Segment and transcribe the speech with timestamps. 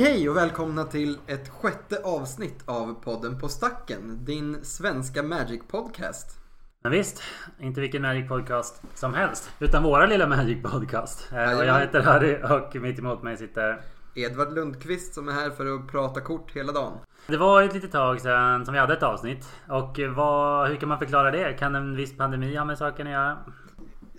[0.00, 4.24] Hej hej och välkomna till ett sjätte avsnitt av podden På stacken.
[4.24, 6.38] Din svenska Magic podcast.
[6.82, 7.22] Men visst,
[7.58, 9.50] inte vilken Magic podcast som helst.
[9.58, 11.32] Utan våra lilla Magic podcast.
[11.32, 11.80] Eh, Och jag Jajamän.
[11.80, 13.80] heter Harry och mitt emot mig sitter...
[14.14, 16.92] Edvard Lundqvist som är här för att prata kort hela dagen.
[17.26, 19.48] Det var ett litet tag sedan som vi hade ett avsnitt.
[19.68, 21.52] Och vad, hur kan man förklara det?
[21.52, 23.38] Kan en viss pandemi ha med saken att göra?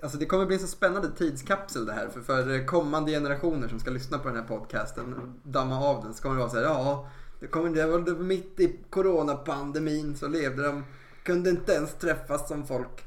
[0.02, 3.80] Alltså det kommer bli en så spännande tidskapsel det här för, för kommande generationer som
[3.80, 6.64] ska lyssna på den här podcasten damma av den så kommer det vara så här,
[6.64, 10.84] ja, det, kommer, det var mitt i coronapandemin så levde de,
[11.24, 13.06] kunde inte ens träffas som folk.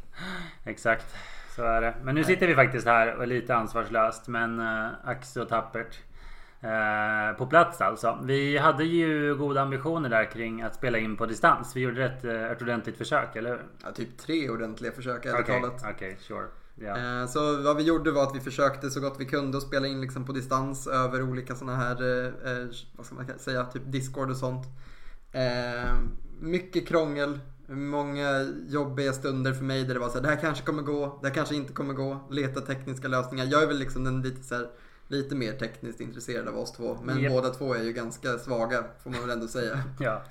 [0.65, 1.15] Exakt,
[1.57, 1.95] så är det.
[2.03, 5.99] Men nu sitter vi faktiskt här och är lite ansvarslöst men uh, ack så tappert.
[6.65, 8.19] Eh, på plats alltså.
[8.23, 11.77] Vi hade ju goda ambitioner där kring att spela in på distans.
[11.77, 13.61] Vi gjorde ett, eh, ett ordentligt försök, eller hur?
[13.85, 15.85] Ja, typ tre ordentliga försök ärligt Okej, talat.
[15.95, 16.47] okej, sure.
[17.23, 19.87] Eh, Så vad vi gjorde var att vi försökte så gott vi kunde att spela
[19.87, 22.67] in liksom på distans över olika sådana här, eh, eh,
[22.97, 24.67] vad ska man säga, typ Discord och sånt.
[25.33, 25.95] Eh,
[26.41, 30.65] Mycket krångel, många jobbiga stunder för mig där det var så här, det här kanske
[30.65, 33.45] kommer gå, det här kanske inte kommer gå, leta tekniska lösningar.
[33.45, 34.69] Jag är väl liksom den lite så här,
[35.09, 36.99] lite mer tekniskt intresserad av oss två.
[37.05, 37.33] Men Japp.
[37.33, 39.83] båda två är ju ganska svaga får man väl ändå säga.
[40.01, 40.23] ja.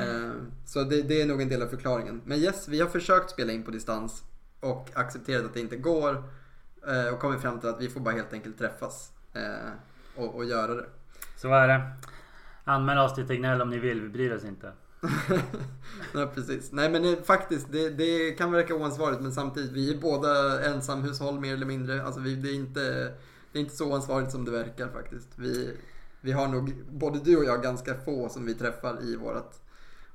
[0.00, 0.30] Eh,
[0.66, 2.20] Så det, det är nog en del av förklaringen.
[2.24, 4.22] Men yes, vi har försökt spela in på distans
[4.64, 6.24] och accepterat att det inte går.
[6.86, 9.70] eh, Och kommit fram till att vi får bara helt enkelt träffas eh,
[10.16, 10.86] och, och göra det.
[11.36, 11.82] Så är det.
[12.64, 14.72] Anmäl oss till Tegnell om ni vill, vi bryr oss inte.
[16.14, 16.72] ja, precis.
[16.72, 21.40] Nej men det, faktiskt, det, det kan verka oansvarigt men samtidigt, vi är båda ensamhushåll
[21.40, 22.02] mer eller mindre.
[22.04, 22.80] Alltså vi, det, är inte,
[23.52, 25.28] det är inte så oansvarigt som det verkar faktiskt.
[25.36, 25.76] Vi,
[26.20, 29.52] vi har nog, både du och jag, ganska få som vi träffar i vårt,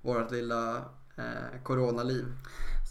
[0.02, 0.76] vårt lilla
[1.16, 2.26] eh, coronaliv.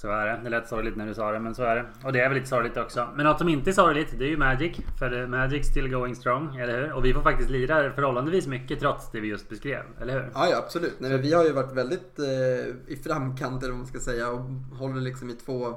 [0.00, 0.40] Så är det.
[0.44, 1.86] Det lät sorgligt när du sa det, men så är det.
[2.04, 3.08] Och det är väl lite sorgligt också.
[3.16, 4.76] Men något som inte är sorgligt, det är ju Magic.
[4.98, 6.92] För Magic still going strong, eller hur?
[6.92, 10.30] Och vi får faktiskt lira förhållandevis mycket trots det vi just beskrev, eller hur?
[10.34, 10.94] Ja, ja absolut.
[10.98, 14.30] Nej, men vi har ju varit väldigt eh, i framkant eller vad man ska säga
[14.30, 14.40] och
[14.78, 15.74] håller liksom i två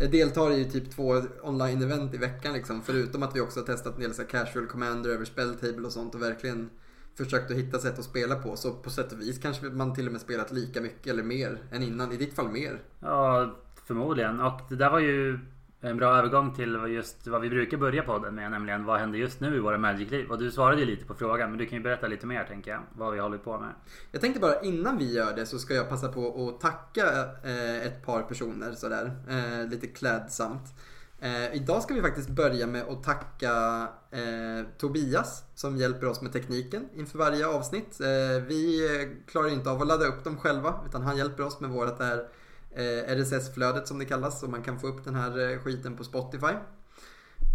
[0.00, 2.82] Jag Deltar i typ två online-event i veckan liksom.
[2.82, 5.92] Förutom att vi också har testat en del så här casual commander över spelltable och
[5.92, 6.70] sånt och verkligen
[7.16, 8.56] försökt att hitta sätt att spela på.
[8.56, 11.58] Så på sätt och vis kanske man till och med spelat lika mycket eller mer
[11.70, 12.12] än innan.
[12.12, 12.78] I ditt fall mer.
[13.00, 13.54] Ja,
[13.86, 14.40] förmodligen.
[14.40, 15.38] Och det där var ju
[15.80, 19.40] en bra övergång till just vad vi brukar börja podden med, nämligen vad händer just
[19.40, 20.30] nu i våra Magic-liv?
[20.30, 22.70] Och du svarade ju lite på frågan, men du kan ju berätta lite mer tänker
[22.70, 23.70] jag, vad vi håller på med.
[24.12, 27.06] Jag tänkte bara innan vi gör det så ska jag passa på att tacka
[27.44, 29.10] eh, ett par personer sådär.
[29.28, 30.74] Eh, lite klädsamt.
[31.24, 33.52] Eh, idag ska vi faktiskt börja med att tacka
[34.10, 38.00] eh, Tobias som hjälper oss med tekniken inför varje avsnitt.
[38.00, 38.88] Eh, vi
[39.26, 42.28] klarar inte av att ladda upp dem själva utan han hjälper oss med vårt där
[42.70, 45.96] eh, eh RSS-flödet som det kallas så man kan få upp den här eh, skiten
[45.96, 46.54] på Spotify.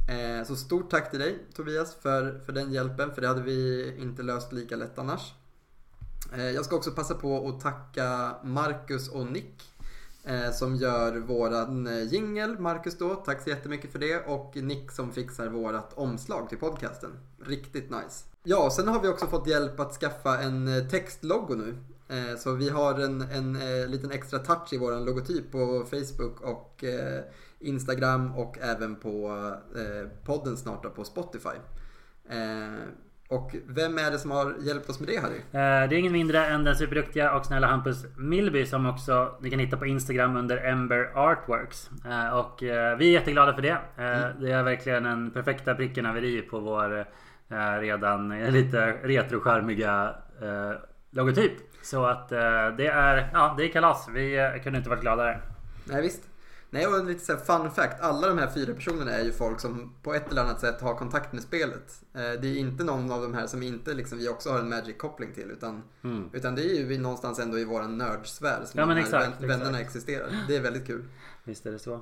[0.10, 3.94] Eh, så stort tack till dig Tobias för, för den hjälpen för det hade vi
[4.00, 5.34] inte löst lika lätt annars.
[6.34, 9.69] Eh, Jag ska också passa på att tacka Marcus och Nick eh,
[10.30, 12.60] Eh, som gör våran eh, jingel.
[12.60, 14.26] Marcus då, tack så jättemycket för det.
[14.26, 17.12] Och Nick som fixar vårat omslag till podcasten.
[17.46, 18.26] Riktigt nice.
[18.44, 21.78] Ja, och sen har vi också fått hjälp att skaffa en eh, textlogo nu.
[22.08, 26.42] Eh, Så vi har en, en en liten extra touch i våran logotyp på Facebook
[26.42, 27.24] och eh,
[27.60, 29.30] Instagram och även på
[29.76, 31.58] eh, podden snart då på Spotify.
[32.30, 32.74] Eh,
[33.32, 35.36] och vem är det som har hjälpt oss med det Harry?
[35.38, 39.50] Eh, Det är ingen mindre än den superduktiga och snälla Hampus Millby som också ni
[39.50, 41.90] kan hitta på Instagram under Ember Artworks.
[42.06, 43.70] Eh, Och eh, vi är jätteglada för det.
[43.98, 47.06] Eh, Det är verkligen en perfekta pricken över i på vår
[47.80, 50.16] redan lite retrocharmiga
[51.12, 51.52] logotyp.
[51.82, 54.10] Så att det är, ja, det är kalas.
[54.14, 55.40] Vi kunde inte varit gladare.
[55.86, 56.29] Nej visst.
[56.72, 58.02] Nej och en lite så fun fact.
[58.02, 60.96] Alla de här fyra personerna är ju folk som på ett eller annat sätt har
[60.96, 62.02] kontakt med spelet.
[62.14, 64.70] Eh, Det är inte någon av de här som inte liksom vi också har en
[64.70, 65.52] Magic-koppling till.
[65.52, 66.30] Utan, Mm.
[66.34, 69.48] utan det är ju någonstans ändå i våran nördsfär som Ja, de här exakt, vän-
[69.48, 69.82] vännerna exakt.
[69.96, 70.30] existerar.
[70.48, 71.04] Det är väldigt kul.
[71.44, 72.02] Visst är det så.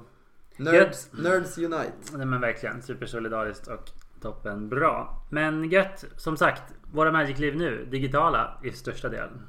[0.58, 1.92] Nerds, nerds Unite.
[2.14, 3.90] Nej men verkligen supersolidariskt och
[4.22, 5.26] toppen bra.
[5.30, 6.64] Men gött, som sagt,
[6.94, 9.42] våra Magic-liv nu, digitala i största delen.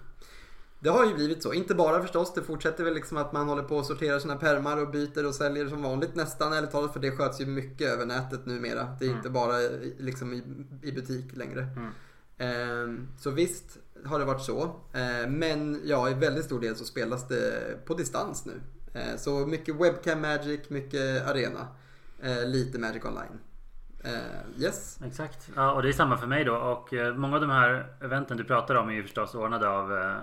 [0.81, 1.53] Det har ju blivit så.
[1.53, 2.35] Inte bara förstås.
[2.35, 5.35] Det fortsätter väl liksom att man håller på och sorterar sina permar och byter och
[5.35, 6.53] säljer som vanligt nästan.
[6.53, 8.97] Ärligt talat för det sköts ju mycket över nätet numera.
[8.99, 9.17] Det är Mm.
[9.19, 10.43] inte bara i- liksom i,
[10.83, 11.61] i butik längre.
[11.77, 11.91] Mm.
[12.39, 14.71] Ehm, så visst har det varit så.
[14.93, 17.53] Ehm, men ja, i väldigt stor del så spelas det
[17.85, 18.53] på distans nu.
[18.95, 21.67] Ehm, så mycket webcam magic, mycket arena.
[22.23, 23.39] Ehm, lite magic online.
[24.05, 24.99] Ehm, yes.
[25.07, 25.49] Exakt.
[25.57, 26.57] Ja, och det är samma för mig då.
[26.57, 29.93] Och eh, många av de här eventen du pratar om är ju förstås ordnade av
[29.99, 30.17] eh,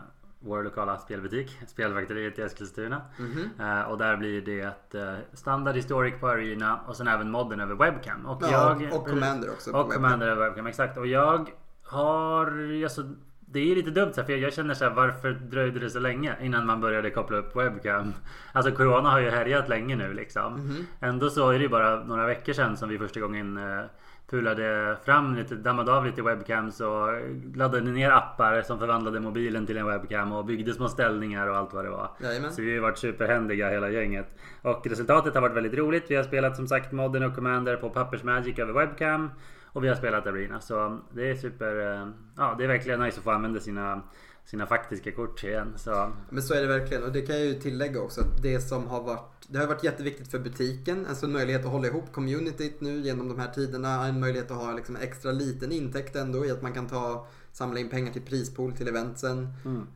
[0.45, 3.01] vår lokala spelbutik, Spelfaktoriet i Eskilstuna.
[3.19, 3.49] Mhm.
[3.59, 7.75] Eh, och där blir det eh, standard historic på Arena och sen även modden över
[7.75, 8.25] webcam.
[8.25, 10.03] Och Ja, jag, och Commander också Och webcam.
[10.03, 10.97] Commander över webcam, exakt.
[10.97, 11.49] Och jag
[11.83, 12.45] har...
[12.83, 13.03] Alltså,
[13.47, 15.99] det är lite dumt så här, för jag känner så här, varför dröjde det så
[15.99, 18.13] länge innan man började koppla upp webcam?
[18.53, 20.53] Alltså corona har ju härjat länge nu liksom.
[20.53, 20.85] Mhm.
[20.99, 23.85] Ändå så är det ju bara några veckor sedan som vi första gången eh,
[24.29, 27.07] pulade fram lite, dammade av lite webcams och
[27.55, 31.73] laddade ner appar som förvandlade mobilen till en webcam och byggde små ställningar och allt
[31.73, 32.09] vad det var.
[32.19, 32.51] Jajamän.
[32.51, 34.27] Så vi har varit superhändiga hela gänget.
[34.61, 36.05] Och resultatet har varit väldigt roligt.
[36.11, 39.31] Vi har spelat som sagt Modern och Commander på Pappersmagic över webcam.
[39.65, 40.59] Och vi har spelat Arena.
[40.59, 41.93] Så det är super...
[42.01, 42.07] eh,
[42.37, 44.01] Ja, det är verkligen nice att få använda sina,
[44.45, 45.73] sina faktiska kort igen.
[45.77, 48.87] Så Men så är det verkligen och det kan jag ju tillägga också det som
[48.87, 52.81] har varit det har varit jätteviktigt för butiken, alltså en möjlighet att hålla ihop communityt
[52.81, 54.05] nu genom de här tiderna.
[54.05, 57.79] En möjlighet att ha liksom extra liten intäkt ändå i att man kan ta samla
[57.79, 59.47] in pengar till prispool till eventsen.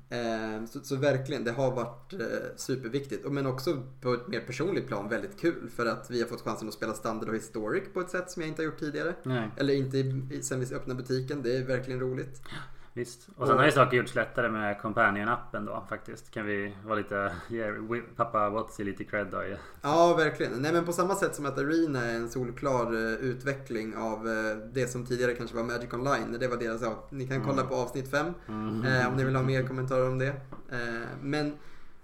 [0.10, 2.20] Eh, så, så verkligen, det har varit eh,
[2.56, 3.32] superviktigt.
[3.32, 6.68] Men också på ett mer personligt plan väldigt kul för att vi har fått chansen
[6.68, 9.16] att spela standard och historic på ett sätt som jag inte har gjort tidigare.
[9.24, 9.98] nej, Eller inte
[10.42, 12.42] sen vi öppnade butiken, det är verkligen roligt.
[13.00, 13.30] Visst.
[13.36, 16.32] Och sen har ju saker gjorts lättare med Companion-appen då faktiskt.
[16.32, 17.32] Kan vi vara lite...
[17.48, 17.74] Ge
[18.16, 19.44] pappa Watsy lite cred då.
[19.82, 20.52] Ja, verkligen.
[20.62, 24.58] Nej, men på samma sätt som att Arena är en solklar eh, utveckling av eh,
[24.74, 26.38] det som tidigare kanske var Magic Online.
[26.40, 29.44] Det var deras, ja, ni kan kolla på avsnitt 5 eh, om ni vill ha
[29.44, 30.34] mer kommentarer om det.
[30.72, 31.54] Eh, men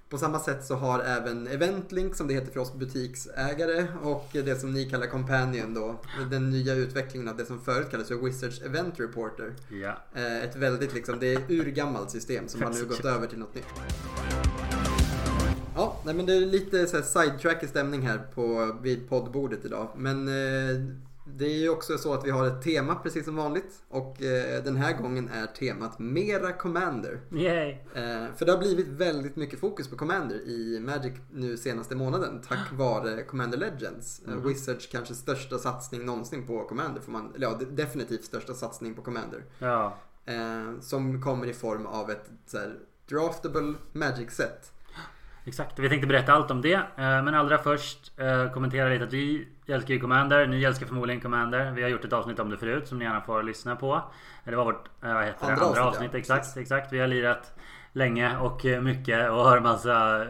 [0.10, 4.60] på samma sätt så har även Eventlink, som det heter för oss butiksägare, och det
[4.60, 6.00] som ni kallar Companion då,
[6.32, 9.54] den nya utvecklingen av det som förut kallades för Wizards Event Reporter.
[9.82, 9.98] Ja.
[10.16, 13.56] Eh, Ett väldigt liksom, det är urgammalt system som har nu gått över till något
[13.56, 13.66] nytt.
[15.76, 19.66] Ja, nej men det är lite så här sidetrack i stämning här på, vid poddbordet
[19.66, 19.90] idag.
[19.96, 20.86] Men eh,
[21.28, 23.84] det är ju också så att vi har ett tema precis som vanligt.
[23.90, 27.20] Och eh, den här gången är temat Mera Commander.
[27.32, 27.70] Yay!
[27.72, 32.42] Eh, för det har blivit väldigt mycket fokus på Commander i Magic nu senaste månaden
[32.48, 34.22] tack vare Commander Legends.
[34.28, 37.02] Eh, Wizards kanske största satsning någonsin på Commander.
[37.02, 39.44] Får man, ja, de- definitivt största satsning på Commander.
[39.60, 39.98] Ja.
[40.26, 42.76] Eh, som kommer i form av ett så här,
[43.10, 44.72] draftable Magic-set.
[45.48, 46.74] Exakt, vi tänkte berätta allt om det.
[46.74, 50.48] Eh, Men allra först eh, kommentera lite att vi älskar ju Commander.
[50.48, 51.72] Ni älskar förmodligen Commander.
[51.72, 53.94] Vi har gjort ett avsnitt om det förut som ni gärna får lyssna på.
[53.96, 54.02] Eh,
[54.44, 55.54] Det var vårt vad heter det?
[55.54, 56.20] Andra andra avsnitt, ja.
[56.20, 56.94] Exakt, exakt.
[56.94, 57.54] Vi har lirat
[57.94, 60.26] länge och mycket och har massa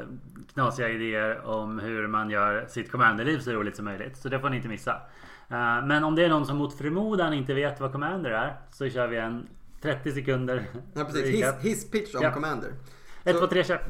[0.54, 4.18] knasiga idéer om hur man gör sitt Commander-liv så roligt som möjligt.
[4.18, 5.02] Så det får ni inte missa.
[5.84, 9.08] Men om det är någon som mot förmodan inte vet vad Commander är så kör
[9.08, 9.48] vi en
[9.82, 10.64] 30 sekunder
[10.94, 11.26] Ja, precis.
[11.36, 12.32] His, his pitch om Ja.
[12.32, 12.70] Commander.
[13.26, 13.82] 1, Så- 2, 3, kör!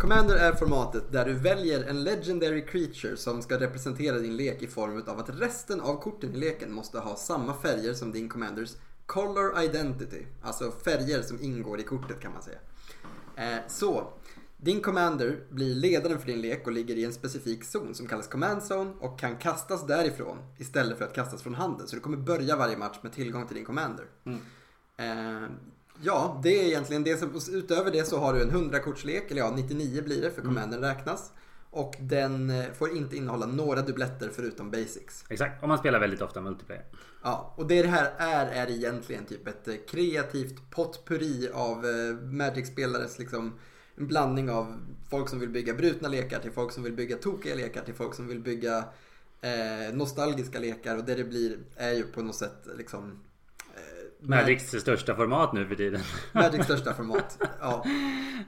[0.00, 4.66] Commander är formatet där du väljer en legendary creature som ska representera din lek i
[4.66, 8.76] form av att resten av korten i leken måste ha samma färger som din Commanders
[9.06, 10.22] color identity.
[10.42, 12.58] Alltså färger som ingår i kortet kan man säga.
[13.36, 14.12] Eh, så,
[14.56, 18.28] din Commander blir ledaren för din lek och ligger i en specifik zon som kallas
[18.28, 21.88] Command Zone och kan kastas därifrån istället för att kastas från handen.
[21.88, 24.04] Så du kommer börja varje match med tillgång till din Commander.
[24.96, 25.48] Eh,
[26.00, 29.50] ja, det är egentligen det som, utöver det så har du en 100-kortslek, eller ja
[29.56, 31.32] 99 blir det för Commandern räknas.
[31.70, 35.24] Och den eh, får inte innehålla några dubbletter förutom basics.
[35.28, 36.84] Exakt, och man spelar väldigt ofta multiplayer.
[37.22, 42.14] Ja, och det det här är, är egentligen typ ett eh, kreativt potpurri av eh,
[42.14, 43.58] Magic-spelares liksom
[43.96, 44.76] en blandning av
[45.10, 48.14] folk som vill bygga brutna lekar till folk som vill bygga tokiga lekar till folk
[48.14, 48.84] som vill bygga
[49.40, 53.20] eh, nostalgiska lekar och det det blir är ju på något sätt liksom
[54.28, 56.00] Magics största format nu för tiden.
[56.32, 57.38] Magics största format.
[57.60, 57.84] Ja,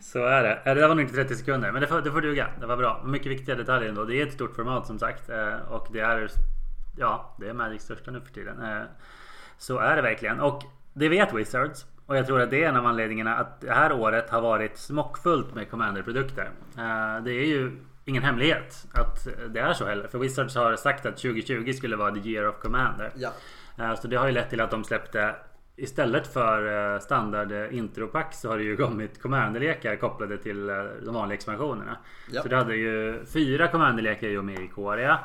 [0.01, 0.61] Så är det.
[0.65, 2.49] Det där var nog inte 30 sekunder men det får, det får duga.
[2.61, 3.03] Det var bra.
[3.07, 4.05] Mycket viktiga detaljer ändå.
[4.05, 5.31] Det är ett stort format som sagt.
[5.31, 6.31] eh, Och det är
[6.97, 8.63] Ja, det är Magics största nu för tiden.
[8.63, 8.83] Eh,
[9.59, 10.41] Så är det verkligen.
[10.41, 10.63] Och
[10.93, 11.87] det vet Wizards.
[12.07, 14.79] Och jag tror att det är en av anledningarna att det här året har varit
[14.79, 16.51] smockfullt med Commander-produkter.
[16.79, 20.07] Eh, Det är ju ingen hemlighet att det är så heller.
[20.09, 23.11] För Wizards har sagt att 2020 skulle vara the year of Commander.
[23.15, 23.97] ja.
[23.97, 25.35] Så det har ju lett till att de släppte
[25.77, 30.77] Istället för eh, standard eh, intropack så har det ju kommit commanderlekar kopplade till eh,
[31.05, 31.97] de vanliga expansionerna.
[32.33, 32.43] Ja.
[32.43, 35.19] Så du hade ju fyra commanderlekar i och med Ikoria.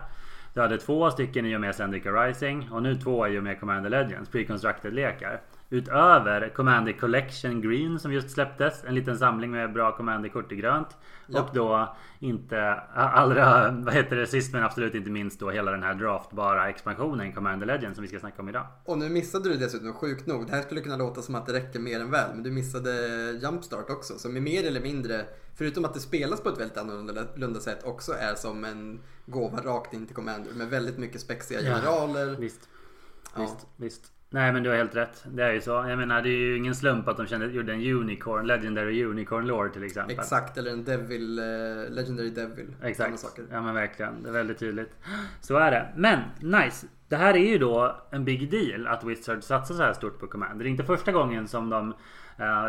[0.54, 3.60] Du hade två stycken i och med Zendika Rising och nu två i och med
[3.60, 5.42] Commander Legends, pre-constructed lekar.
[5.72, 10.98] Utöver Commander Collection Green som just släpptes, en liten samling med bra Commander-kort i grönt.
[11.28, 11.42] Ja.
[11.42, 15.84] Och då inte allra, vad heter det, sist men absolut inte minst då hela den
[15.84, 18.68] här draftbara expansionen Commander Legends som vi ska snacka om idag.
[18.86, 20.48] Och nu missade du dessutom sjukt nog.
[20.48, 22.30] Det här skulle kunna låta som att det räcker mer än väl.
[22.34, 22.92] Men du missade
[23.32, 24.20] Jumpstart också.
[24.20, 28.12] Som är mer eller mindre, förutom att det spelas på ett väldigt annorlunda sätt, också
[28.12, 30.52] är som en gåva rakt in till Commander.
[30.54, 31.76] Med väldigt mycket spexiga Ja.
[31.76, 32.36] generaler.
[32.40, 32.70] Visst,
[33.36, 33.42] Ja.
[33.42, 34.12] visst, visst.
[34.32, 35.24] Nej men du har helt rätt.
[35.28, 35.72] Det är ju så.
[35.72, 39.48] Jag menar det är ju ingen slump att de kände, gjorde en Unicorn, Legendary Unicorn
[39.48, 40.20] Lore till exempel.
[40.20, 41.46] Exakt, eller en Devil, eh,
[41.90, 42.68] Legendary Devil.
[42.84, 43.40] Exakt.
[43.52, 44.24] Ja men verkligen.
[44.24, 44.92] Det är väldigt tydligt.
[45.42, 45.94] Så är det.
[45.96, 46.88] Men nice.
[47.08, 50.28] Det här är ju då en big deal att Wizards satsar så här stort på
[50.28, 50.64] Commander.
[50.64, 51.94] Det är inte första gången som de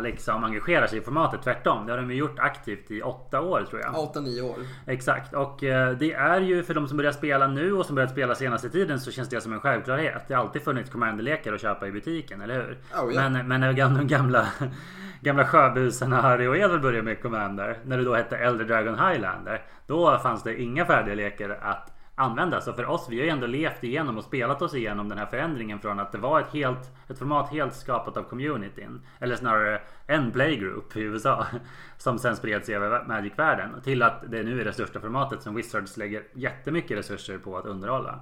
[0.03, 1.41] liksom engagerar sig i formatet.
[1.41, 1.85] Tvärtom.
[1.85, 3.99] Det har de ju gjort aktivt i åtta år tror jag.
[3.99, 4.55] Åtta, nio år.
[4.85, 5.33] Exakt.
[5.33, 8.35] Och eh, det är ju för de som börjar spela nu och som börjat spela
[8.35, 10.23] senaste tiden så känns det som en självklarhet.
[10.27, 12.77] Det har alltid funnits Commander-lekar att köpa i butiken, eller hur?
[13.03, 13.29] Oh, ja.
[13.29, 14.47] Men, men när de gamla,
[15.21, 17.77] gamla sjöbusarna Harry och Edward började med Commander.
[17.85, 19.61] När det då hette Elder Dragon Highlander.
[19.87, 22.61] Då fanns det inga färdiga lekar att använda.
[22.61, 25.25] Så för oss, vi har ju ändå levt igenom och spelat oss igenom den här
[25.25, 29.01] förändringen från att det var ett, helt, ett format helt skapat av communityn.
[29.19, 31.45] Eller snarare en playgroup i USA.
[31.97, 33.81] Som sen spreds över Magic-världen.
[33.83, 37.65] Till att det nu är det största formatet som Wizards lägger jättemycket resurser på att
[37.65, 38.19] underhålla.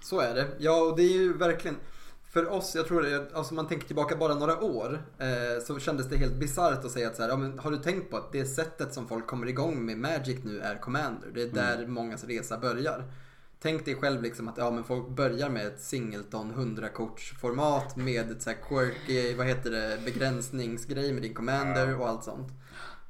[0.00, 0.46] Så är det.
[0.58, 1.76] Ja, och det är ju verkligen
[2.36, 6.08] för oss, jag tror det, alltså man tänker tillbaka bara några år, eh, så kändes
[6.08, 8.32] det helt bisarrt att säga att så här, ja, men har du tänkt på att
[8.32, 11.28] det sättet som folk kommer igång med Magic nu är Commander?
[11.34, 11.92] Det är där mm.
[11.92, 13.04] mångas resa börjar.
[13.60, 18.30] Tänk dig själv liksom att ja, men folk börjar med ett singleton 100 kortsformat med
[18.30, 22.48] ett så här quirky, vad heter det, begränsningsgrej med din commander och allt sånt.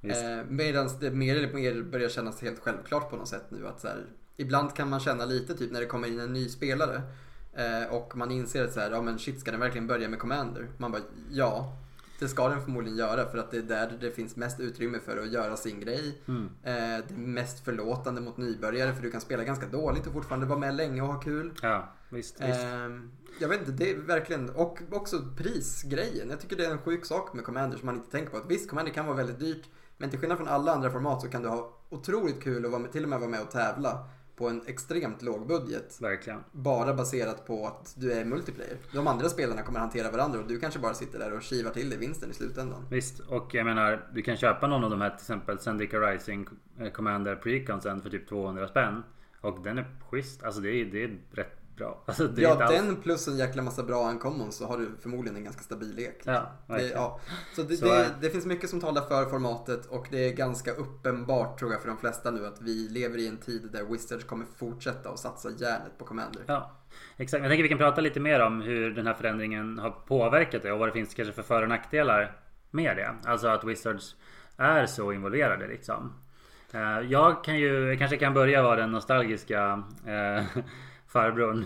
[0.02, 3.80] Eh, Medan det mer eller mer börjar kännas helt självklart på något sätt nu att
[3.80, 7.02] så här, ibland kan man känna lite typ när det kommer in en ny spelare
[7.54, 10.18] eh, och man inser att så här, ja men shit ska den verkligen börja med
[10.18, 10.68] commander?
[10.78, 11.76] Man bara ja.
[12.18, 15.16] Det ska den förmodligen göra för att det är där det finns mest utrymme för
[15.16, 16.22] att göra sin grej.
[16.28, 16.44] Mm.
[16.44, 20.46] Eh, det är mest förlåtande mot nybörjare för du kan spela ganska dåligt och fortfarande
[20.46, 21.52] vara med länge och ha kul.
[21.62, 22.60] Ja, visst, visst.
[22.60, 22.88] Eh,
[23.40, 26.30] jag vet inte, det är verkligen, och också prisgrejen.
[26.30, 28.36] Jag tycker det är en sjuk sak med Commander som man inte tänker på.
[28.36, 29.64] Att visst, Commander kan vara väldigt dyrt.
[29.98, 32.82] Men till skillnad från alla andra format så kan du ha otroligt kul och vara
[32.82, 35.98] med, till och med vara med och tävla på en extremt låg budget.
[36.00, 36.40] Verkligen.
[36.52, 38.76] Bara baserat på att du är multiplayer.
[38.92, 41.90] De andra spelarna kommer hantera varandra och du kanske bara sitter där och kivar till
[41.90, 42.86] dig vinsten i slutändan.
[42.90, 46.46] Visst, och jag menar du kan köpa någon av de här till exempel Sandika Rising
[46.80, 49.02] eh, Commander Preconsen för typ 200 spänn.
[49.40, 50.42] Och den är schysst.
[50.42, 52.02] Alltså det är, det är rätt bra.
[52.06, 55.62] Alltså, ja, den plus en jäkla massa bra uncommons så har du förmodligen en ganska
[55.62, 56.20] stabil lek.
[56.24, 57.20] Ja, det, ja.
[57.56, 60.72] Så, det, så det, det, finns mycket som talar för formatet och det är ganska
[60.72, 64.24] uppenbart tror jag för de flesta nu att vi lever i en tid där Wizards
[64.24, 66.42] kommer fortsätta att satsa järnet på Commander.
[66.46, 66.70] Ja,
[67.16, 67.42] exakt.
[67.42, 70.72] Jag tänker vi kan prata lite mer om hur den här förändringen har påverkat det
[70.72, 72.36] och vad det finns kanske för för och nackdelar
[72.70, 73.14] med det.
[73.24, 74.16] Alltså att Wizards
[74.56, 76.12] är så involverade liksom.
[76.72, 80.44] Eh, jag kan ju kanske kan börja vara den nostalgiska eh,
[81.16, 81.64] farbrorn.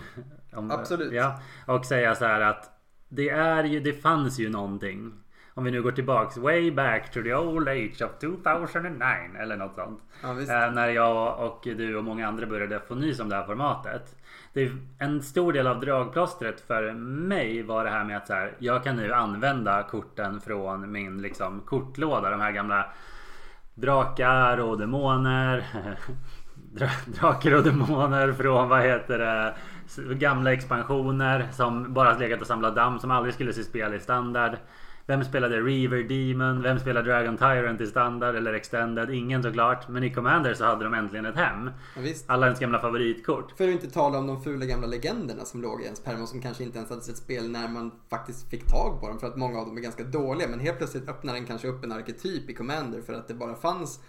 [0.53, 1.13] Om, Absolut.
[1.13, 2.69] Ja, och säga så här att
[3.09, 5.13] det är ju, det fanns ju någonting.
[5.53, 9.05] Om vi nu går tillbaks way back to the old age of 2009
[9.39, 10.01] eller något sånt.
[10.23, 13.45] Ja, eh, när jag och du och många andra började få nys om det här
[13.45, 14.15] formatet.
[14.53, 18.53] Det en stor del av dragplåstret för mig var det här med att så här,
[18.59, 22.29] jag kan nu använda korten från min liksom, kortlåda.
[22.29, 22.85] De här gamla
[23.75, 25.65] drakar och demoner.
[27.05, 29.55] Drakar och Demoner från vad heter det
[30.15, 34.57] Gamla expansioner som bara legat och samlat damm som aldrig skulle se spel i standard
[35.05, 36.61] Vem spelade Reaver Demon?
[36.61, 39.09] Vem spelade Dragon Tyrant i standard eller extended?
[39.09, 42.79] Ingen såklart Men i Commander så hade de äntligen ett hem ja, Alla ens gamla
[42.79, 46.29] favoritkort För att inte tala om de fula gamla legenderna som låg i ens och
[46.29, 49.27] som kanske inte ens hade sett spel när man faktiskt fick tag på dem för
[49.27, 51.91] att många av dem är ganska dåliga men helt plötsligt öppnar den kanske upp en
[51.91, 53.99] arketyp i Commander för att det bara fanns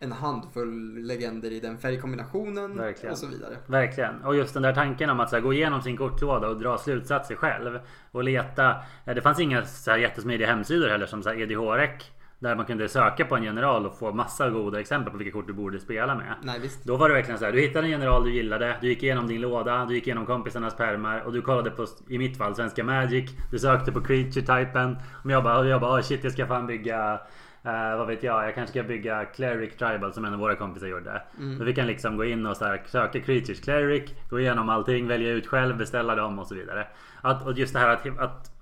[0.00, 3.12] en handfull legender i den färgkombinationen Verkligen.
[3.12, 3.56] och så vidare.
[3.66, 4.22] Verkligen.
[4.24, 7.34] Och just den där tanken om att här, gå igenom sin kortlåda och dra slutsatser
[7.34, 7.78] själv.
[8.10, 8.76] Och leta.
[9.04, 12.10] Det fanns inga så här, jättesmidiga hemsidor heller som så här, EDH-rec.
[12.38, 15.46] Där man kunde söka på en general och få massa goda exempel på vilka kort
[15.46, 16.34] du borde spela med.
[16.42, 16.84] Nej, visst.
[16.84, 19.26] Då var det verkligen så här, du hittade en general du gillade, du gick igenom
[19.26, 22.84] din låda, du gick igenom kompisarnas permar och du kollade på, i mitt fall, Svenska
[22.84, 23.30] Magic.
[23.50, 24.96] Du sökte på creature-typen.
[25.24, 27.20] Och jag bara, jag bara, oh shit jag ska fan bygga
[27.66, 30.86] Uh, vad vet jag, jag kanske ska bygga Cleric Tribal som en av våra kompisar
[30.86, 31.22] gjorde.
[31.38, 31.58] Mm.
[31.58, 35.08] Så vi kan liksom gå in och så här, söka Creatures Cleric, gå igenom allting,
[35.08, 36.86] välja ut själv, beställa dem och så vidare.
[37.20, 38.52] Att, och just det här att, att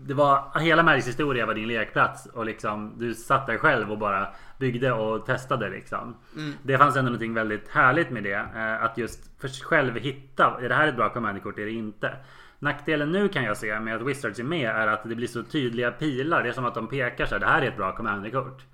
[0.00, 3.98] det var hela Magics historia var din lekplats och liksom du satt där själv och
[3.98, 6.16] bara byggde och testade liksom.
[6.36, 6.52] Mm.
[6.62, 8.38] Det fanns ändå någonting väldigt härligt med det.
[8.56, 12.12] Uh, att just för själv hitta, är det här ett bra command-kort, är det inte?
[12.58, 15.42] Nackdelen nu kan jag se med att Wizards är med är att det blir så
[15.42, 16.42] tydliga pilar.
[16.42, 18.64] Det är som att de pekar så här, det här är ett bra commanderkort.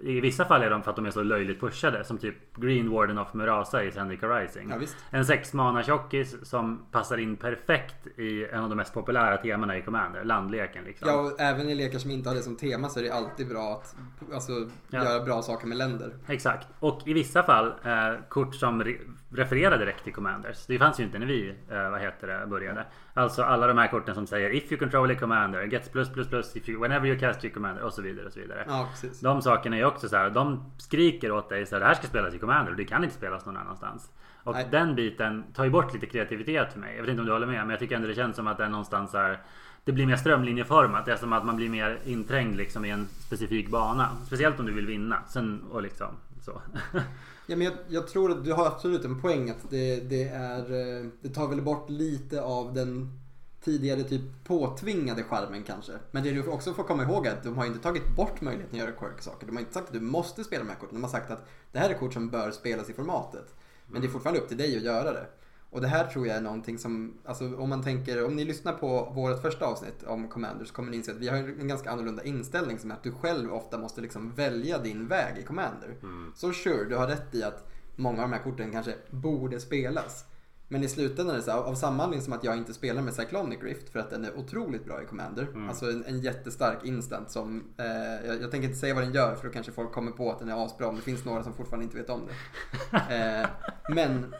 [0.00, 2.04] I vissa fall är de för att de är så löjligt pushade.
[2.04, 4.70] Som typ Green Warden of Murasa i Zendika Rising.
[4.70, 9.78] Ja, en sexmana tjockis som passar in perfekt i en av de mest populära temana
[9.78, 10.24] i Commander.
[10.24, 11.08] Landleken liksom.
[11.08, 13.48] Ja och även i lekar som inte har det som tema så är det alltid
[13.48, 13.96] bra att
[14.34, 14.52] alltså,
[14.90, 15.04] ja.
[15.04, 16.12] göra bra saker med länder.
[16.26, 16.68] Exakt.
[16.80, 18.96] Och i vissa fall eh, kort som
[19.30, 20.66] refererar direkt till Commanders.
[20.66, 22.86] Det fanns ju inte när vi eh, vad heter det, började.
[23.14, 26.28] Alltså alla de här korten som säger If you control a commander, gets plus plus
[26.28, 28.26] plus if you, whenever you cast your commander och så vidare.
[28.26, 28.64] och så vidare.
[28.68, 29.20] Ja, precis.
[29.20, 32.06] De sakerna är också så här, de skriker åt dig så här, det här ska
[32.06, 34.10] spelas i commander och det kan inte spelas någon annanstans.
[34.44, 34.68] Och Nej.
[34.70, 36.94] den biten tar ju bort lite kreativitet för mig.
[36.96, 38.58] Jag vet inte om du håller med men jag tycker ändå det känns som att
[38.58, 39.38] det är någonstans här
[39.84, 41.04] det blir mer strömlinjeformat.
[41.04, 44.08] Det är som att man blir mer inträngd liksom i en specifik bana.
[44.26, 45.16] Speciellt om du vill vinna.
[45.28, 46.08] Sen och liksom
[46.40, 46.62] så.
[47.46, 50.58] Ja, men jag, jag tror att du har absolut en poäng att det, det, är,
[50.58, 53.20] eh, det tar väl bort lite av den
[53.64, 55.92] tidigare typ påtvingade charmen kanske.
[56.10, 58.80] Men det du också får komma ihåg är att de har inte tagit bort möjligheten
[58.80, 59.46] att göra quirk-saker.
[59.46, 60.94] De har inte sagt att du måste spela de här korten.
[60.94, 63.54] De har sagt att det här är kort som bör spelas i formatet.
[63.86, 65.26] Men det är fortfarande upp till dig att göra det.
[65.74, 68.72] Och det här tror jag är någonting som, alltså om man tänker, om ni lyssnar
[68.72, 71.90] på vårt första avsnitt om Commander så kommer ni inse att vi har en ganska
[71.90, 75.96] annorlunda inställning som är att du själv ofta måste liksom välja din väg i Commander.
[76.34, 80.24] Så sure, du har rätt i att många av de här korten kanske borde spelas.
[80.68, 83.02] Men i slutändan är det så här, av samma anledning som att jag inte spelar
[83.02, 85.48] med Cyclonic Rift för att den är otroligt bra i Commander.
[85.68, 89.34] Alltså en, en jättestark instant som, eh, jag, jag tänker inte säga vad den gör
[89.34, 91.54] för då kanske folk kommer på att den är asbra om det finns några som
[91.54, 92.34] fortfarande inte vet om det.
[93.14, 93.46] Eh,
[93.88, 94.34] men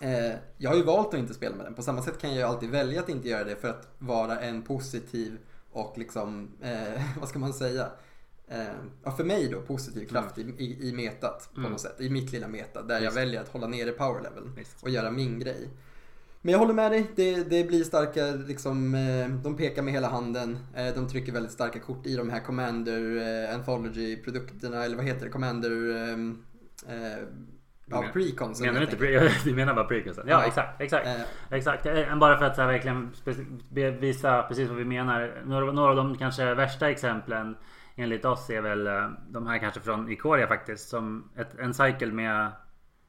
[0.00, 1.74] Eh, jag har ju valt att inte spela med den.
[1.74, 4.40] På samma sätt kan jag ju alltid välja att inte göra det för att vara
[4.40, 5.38] en positiv
[5.72, 7.88] och liksom, eh, vad ska man säga?
[8.48, 12.00] Eh, för mig då positiv kraft i, i, i metat på något sätt.
[12.00, 14.82] I mitt lilla meta där jag väljer att hålla nere power level Visst.
[14.82, 15.68] och göra min grej.
[16.42, 17.06] Men jag håller med dig.
[17.16, 20.58] Det, det blir starka, liksom, eh, de pekar med hela handen.
[20.74, 25.24] Eh, de trycker väldigt starka kort i de här Commander eh, Anthology-produkterna, eller vad heter
[25.24, 25.30] det?
[25.30, 26.36] Commander...
[27.90, 30.24] ja, preconsen Menar du inte pre- Du menar bara preconsen?
[30.28, 30.46] Ja, Ja.
[30.46, 30.80] exakt.
[30.80, 31.06] Exakt.
[31.06, 31.14] Eh,
[31.50, 31.86] Exakt.
[31.86, 33.10] Eh, Bara för att så här, verkligen
[34.00, 35.42] visa precis vad vi menar.
[35.46, 37.56] Några, några av de kanske värsta exemplen
[37.96, 40.88] enligt oss är väl eh, de här kanske från Ikoria faktiskt.
[40.88, 42.50] Som ett, en cycle med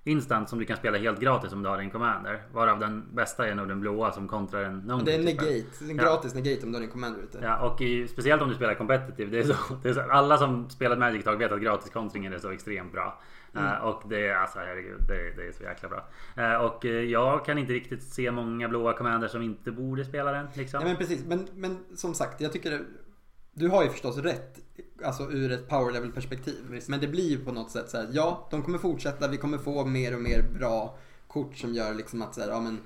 [0.04, 2.42] instant som du kan spela helt gratis om du har din commander.
[2.54, 5.42] Varav den bästa är nog den blåa som kontrar en non Det är en typ.
[5.42, 6.04] negate, en Ja.
[6.04, 7.40] gratis negate om du har din commander ute.
[7.42, 9.32] Ja, och i, speciellt om du spelar competitive.
[9.32, 12.34] Det är så, det är så, alla som spelat Magic ett tag vet att gratiskontringen
[12.34, 13.20] är så extremt bra.
[13.56, 16.08] Eh, och det är alltså herregud, det, det är så jäkla bra.
[16.38, 20.32] Eh, och eh, jag kan inte riktigt se många blåa commanders som inte borde spela
[20.32, 20.48] den.
[20.54, 20.80] Liksom.
[20.82, 22.82] Ja men precis, men, men som sagt, jag tycker
[23.54, 24.60] du har ju förstås rätt,
[25.04, 26.84] alltså ur ett power level perspektiv.
[26.88, 29.58] Men det blir ju på något sätt så här, ja, de kommer fortsätta, vi kommer
[29.58, 32.80] få mer och mer bra kort som gör liksom att så här, ja men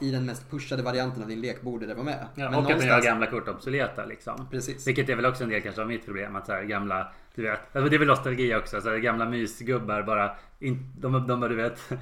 [0.00, 2.26] i den mest pushade varianten av din lek borde det vara med.
[2.34, 4.48] Ja, men och att den gör någonstans- gamla kort obsoleta liksom.
[4.50, 4.86] Precis.
[4.86, 6.36] Vilket är väl också en del kanske av mitt problem.
[6.36, 7.60] Att så här, gamla, du vet.
[7.72, 8.80] Alltså det är väl nostalgi också.
[8.80, 10.36] Så gamla mysgubbar bara.
[10.58, 11.92] In, de, de bara du vet.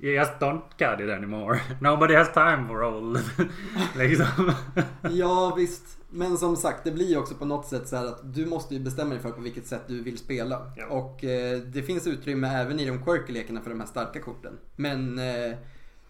[0.00, 1.60] You just don't cut it anymore.
[1.80, 3.18] Nobody has time for old.
[3.96, 4.52] liksom.
[5.10, 8.34] Ja visst, men som sagt det blir ju också på något sätt så här att
[8.34, 10.72] du måste ju bestämma dig för på vilket sätt du vill spela.
[10.76, 10.86] Ja.
[10.86, 14.58] Och eh, det finns utrymme även i de quirky lekarna för de här starka korten.
[14.76, 15.56] Men eh,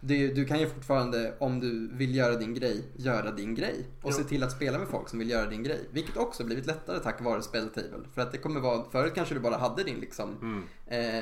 [0.01, 3.87] det, du kan ju fortfarande, om du vill göra din grej, göra din grej.
[4.03, 4.17] Och Jo.
[4.17, 5.89] se till att spela med folk som vill göra din grej.
[5.93, 7.99] Vilket också blivit lättare tack vare Spelltable.
[8.15, 10.63] För att det kommer vara, förut kanske du bara hade din liksom Mm.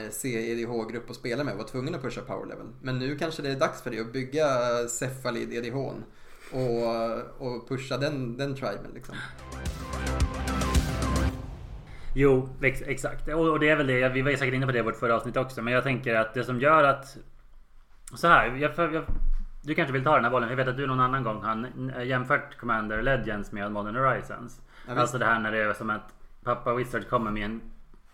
[0.05, 2.67] eh, CEDH-grupp att spela med och var tvungen att pusha power level.
[2.83, 4.49] Men nu kanske det är dags för dig att bygga
[4.89, 6.03] Cephalid EDHn
[6.53, 9.15] och, och pusha den, den triben liksom.
[12.15, 13.29] Jo, ex exakt.
[13.29, 14.09] Och, det är väl det.
[14.09, 15.63] Vi var säkert inne på det i vårt förra avsnitt också.
[15.63, 17.17] Men jag tänker att det som gör att...
[18.15, 18.47] Så här.
[18.47, 19.05] Jag, jag,
[19.63, 20.49] du kanske vill ta den här bollen.
[20.49, 24.61] Jag vet att du någon annan gång har jämfört Commander Legends med Modern Horizons.
[24.89, 26.15] Ja, alltså det här när det är som att
[26.45, 27.61] pappa Wizard kommer med en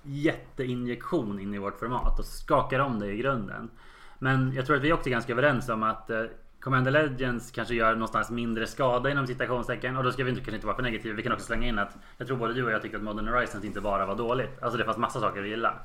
[0.02, 3.70] jätteinjektion in i vårt format och skakar om det i grunden.
[4.18, 6.24] Men jag tror att vi också är ganska överens om att eh,
[6.61, 9.96] Commander Legends kanske gör någonstans mindre skada inom citationstecken.
[9.96, 11.14] Och då ska vi inte, kanske inte vara för negativa.
[11.14, 13.28] Vi kan också slänga in att jag tror både du och jag tyckte att Modern
[13.28, 14.62] Horizons inte bara var dåligt.
[14.62, 15.76] Alltså det fanns massa saker vi gillade.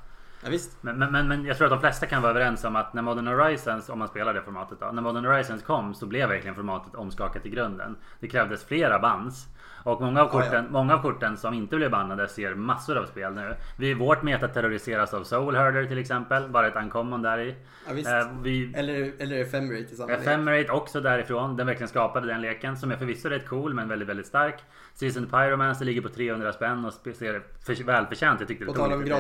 [0.48, 0.78] Ja, visst.
[0.82, 3.28] Men, men, men, jag tror att de flesta kan vara överens om att när Modern
[3.28, 4.86] Horizons, om man spelar det formatet då.
[4.86, 7.96] När Modern Horizons kom så blev verkligen formatet omskakat i grunden.
[8.20, 9.48] Det krävdes flera bands.
[9.84, 10.46] Och många av Ja, ja.
[10.46, 13.56] korten, många av korten som inte blev bannade ser massor av spel nu.
[13.78, 16.50] Vi, vårt meta terroriseras av Soul Herder till exempel.
[16.50, 17.56] Bara ett uncommon där i.
[17.88, 18.20] Ja.
[18.20, 20.20] Eh, vi, Eller, eller Ephemerate i samma lek.
[20.20, 21.58] Ephemerate också därifrån.
[21.58, 24.64] Den verkligen skapade den leken som är förvisso rätt cool men väldigt väldigt stark.
[24.94, 28.40] Season Pyromancer ligger på 300 spänn och ser för, välförtjänt.
[28.40, 29.14] Jag tyckte det På tal om tid.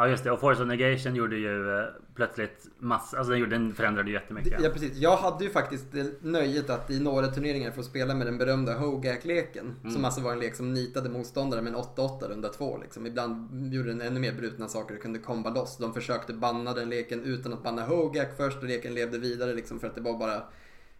[0.00, 1.84] Ja just det och Force of Negation gjorde ju eh,
[2.14, 4.60] plötsligt massor, alltså den, gjorde, den förändrade ju jättemycket.
[4.62, 4.96] Ja precis.
[4.96, 5.86] Jag hade ju faktiskt
[6.20, 9.76] nöjet att i några turneringar få spela med den berömda Hogak-leken.
[9.80, 9.92] Mm.
[9.92, 12.78] Som alltså var en lek som nitade motståndare med en 8-8 runda 2.
[12.78, 13.06] Liksom.
[13.06, 15.76] Ibland gjorde den ännu mer brutna saker och kunde komba loss.
[15.76, 19.80] De försökte banna den leken utan att banna Hogak först och leken levde vidare liksom
[19.80, 20.42] för att det var bara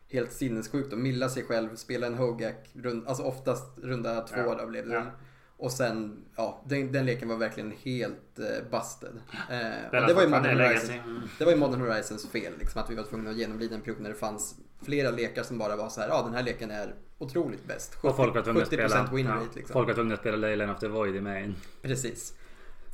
[0.08, 4.54] helt sinnessjukt att milla sig själv, spela en Hogak, rund, alltså oftast runda 2 Ja.
[4.54, 5.06] då blev det Ja.
[5.60, 9.12] Och sen, ja, den, den leken var verkligen helt eh, busted.
[9.50, 10.58] Eh, det var ju Modern.
[10.58, 11.20] Horizons, Mm.
[11.38, 14.00] det var ju Modern Horizons fel, liksom, att vi var tvungna att genomlida en period
[14.00, 16.94] när det fanns flera lekar som bara var så här, ja den här leken är
[17.18, 17.96] otroligt bäst.
[18.02, 19.72] Och folk var tvungna att 70% spela, win ja, rate liksom.
[19.72, 21.54] folk var tvungna att spela Leyland of the Void i main.
[21.82, 22.34] Precis.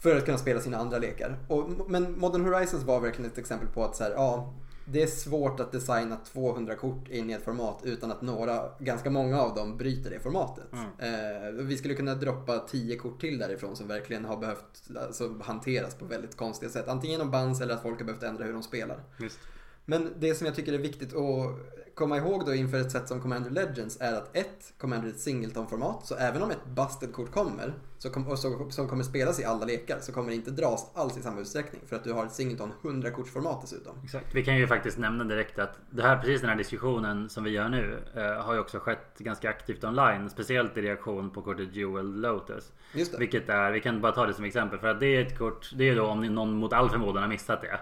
[0.02, 1.38] För att kunna spela sina andra lekar.
[1.48, 4.54] Och, men Modern Horizons var verkligen ett exempel på att så här, ja,
[4.88, 9.10] det är svårt att designa 200 kort in i ett format utan att några, ganska
[9.10, 10.64] många av dem bryter det formatet.
[10.98, 15.94] Eh, vi skulle kunna droppa 10 kort till därifrån som verkligen har behövt alltså, hanteras
[15.94, 16.88] på väldigt konstiga sätt.
[16.88, 19.00] Antingen genom bans eller att folk har behövt ändra hur de spelar.
[19.18, 19.38] Just.
[19.84, 21.58] Men det som jag tycker är viktigt att
[21.96, 25.20] komma ihåg då inför ett sätt som Commander Legends är att ett, Commander är ett
[25.20, 26.06] singleton-format.
[26.06, 29.98] Så även om ett busted-kort kommer, så kom, så, som kommer spelas i alla lekar,
[30.00, 31.82] så kommer det inte dras alls i samma utsträckning.
[31.86, 34.00] För att du har ett singleton 100-kortsformat dessutom.
[34.04, 34.34] Exakt.
[34.34, 37.50] Vi kan ju faktiskt nämna direkt att det här, precis den här diskussionen som vi
[37.50, 40.30] gör nu eh, har ju också skett ganska aktivt online.
[40.30, 42.72] Speciellt i reaktion på kortet Jewel Lotus.
[42.94, 43.18] Just det.
[43.18, 45.70] Vilket är, vi kan bara ta det som exempel för att det är ett kort,
[45.74, 47.80] det är då om någon mot all förmodan har missat det.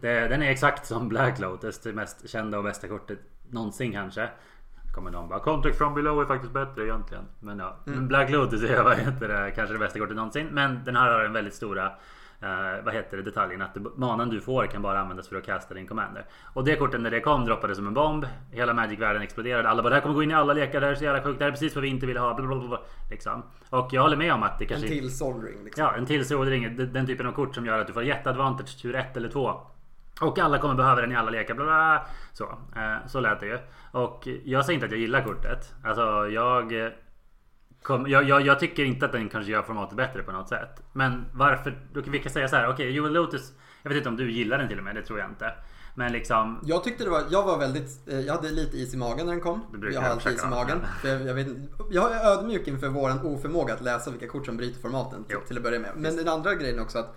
[0.00, 0.28] det.
[0.28, 3.18] Den är exakt som Black Lotus, det mest kända och bästa kortet
[3.52, 4.28] någonsin kanske.
[4.94, 7.24] Kommer någon bara Contact from below är faktiskt bättre egentligen.
[7.40, 10.46] Men ja, men Black Lotus är vad heter det, kanske det bästa kortet någonsin.
[10.50, 11.86] Men den här har en väldigt stora
[12.40, 15.74] eh, vad heter det, detaljen att manan du får kan bara användas för att kasta
[15.74, 16.24] din commander.
[16.54, 18.26] Och det kortet när det kom droppade som en bomb.
[18.50, 19.68] Hela Magic-världen exploderade.
[19.68, 20.80] Alla bara det här kommer gå in i alla lekar.
[20.80, 21.38] Det här är så jävla sjukt.
[21.38, 22.34] Det här är precis vad vi inte vill ha.
[22.34, 23.42] Blablabla, liksom.
[23.70, 25.84] Och jag håller med om att det En kanske till Sol Ring liksom.
[25.84, 26.76] Ja, en till solring.
[26.76, 29.60] Den den typen av kort som gör att du får jätteadvantage tur 1 eller 2.
[30.22, 31.54] Och alla kommer behöva den i alla lekar.
[31.54, 32.06] Bla bla.
[32.32, 32.44] Så,
[32.76, 33.58] eh, så lät det ju.
[33.92, 35.74] Och jag säger inte att jag gillar kortet.
[35.84, 36.84] Alltså jag...
[36.86, 36.92] eh,
[37.82, 40.82] Kom, jag, jag, jag tycker inte att den kanske gör formatet bättre på något sätt.
[40.92, 41.78] Men varför?
[42.06, 42.64] Vi kan säga så här.
[42.64, 43.52] Okej, okay, Joel Lotus.
[43.82, 44.94] Jag vet inte om du gillar den till och med.
[44.94, 45.52] Det tror jag inte.
[45.94, 46.60] Men liksom.
[46.64, 49.32] Jag tyckte det var, jag var väldigt, eh, jag hade lite is i magen när
[49.32, 49.60] den kom.
[49.92, 50.80] Jag har alltid is i magen.
[51.00, 51.46] För jag, jag, vet,
[51.90, 55.56] jag är ödmjuk inför våran oförmåga att läsa vilka kort som bryter formaten till, till
[55.56, 55.90] att börja med.
[55.96, 57.16] Men den andra grejen också att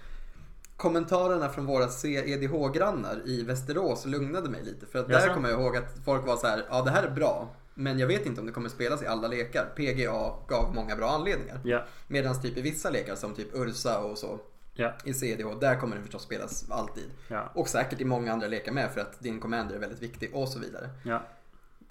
[0.77, 4.85] kommentarerna från våra CEDH-grannar i Västerås lugnade mig lite.
[4.85, 7.11] För att där kommer jag ihåg att folk var så här, ja det här är
[7.11, 7.55] bra.
[7.73, 9.65] Men jag vet inte om det kommer spelas i alla lekar.
[9.75, 11.59] PGA gav många bra anledningar.
[11.63, 11.83] Ja.
[12.07, 14.39] Medan typ i vissa lekar som typ Ursa och så
[14.77, 14.93] Ja.
[15.03, 17.03] i CDH, där kommer den förstås spelas alltid.
[17.27, 17.51] Ja.
[17.53, 20.49] Och säkert i många andra lekar med för att din commander är väldigt viktig och
[20.49, 20.89] så vidare.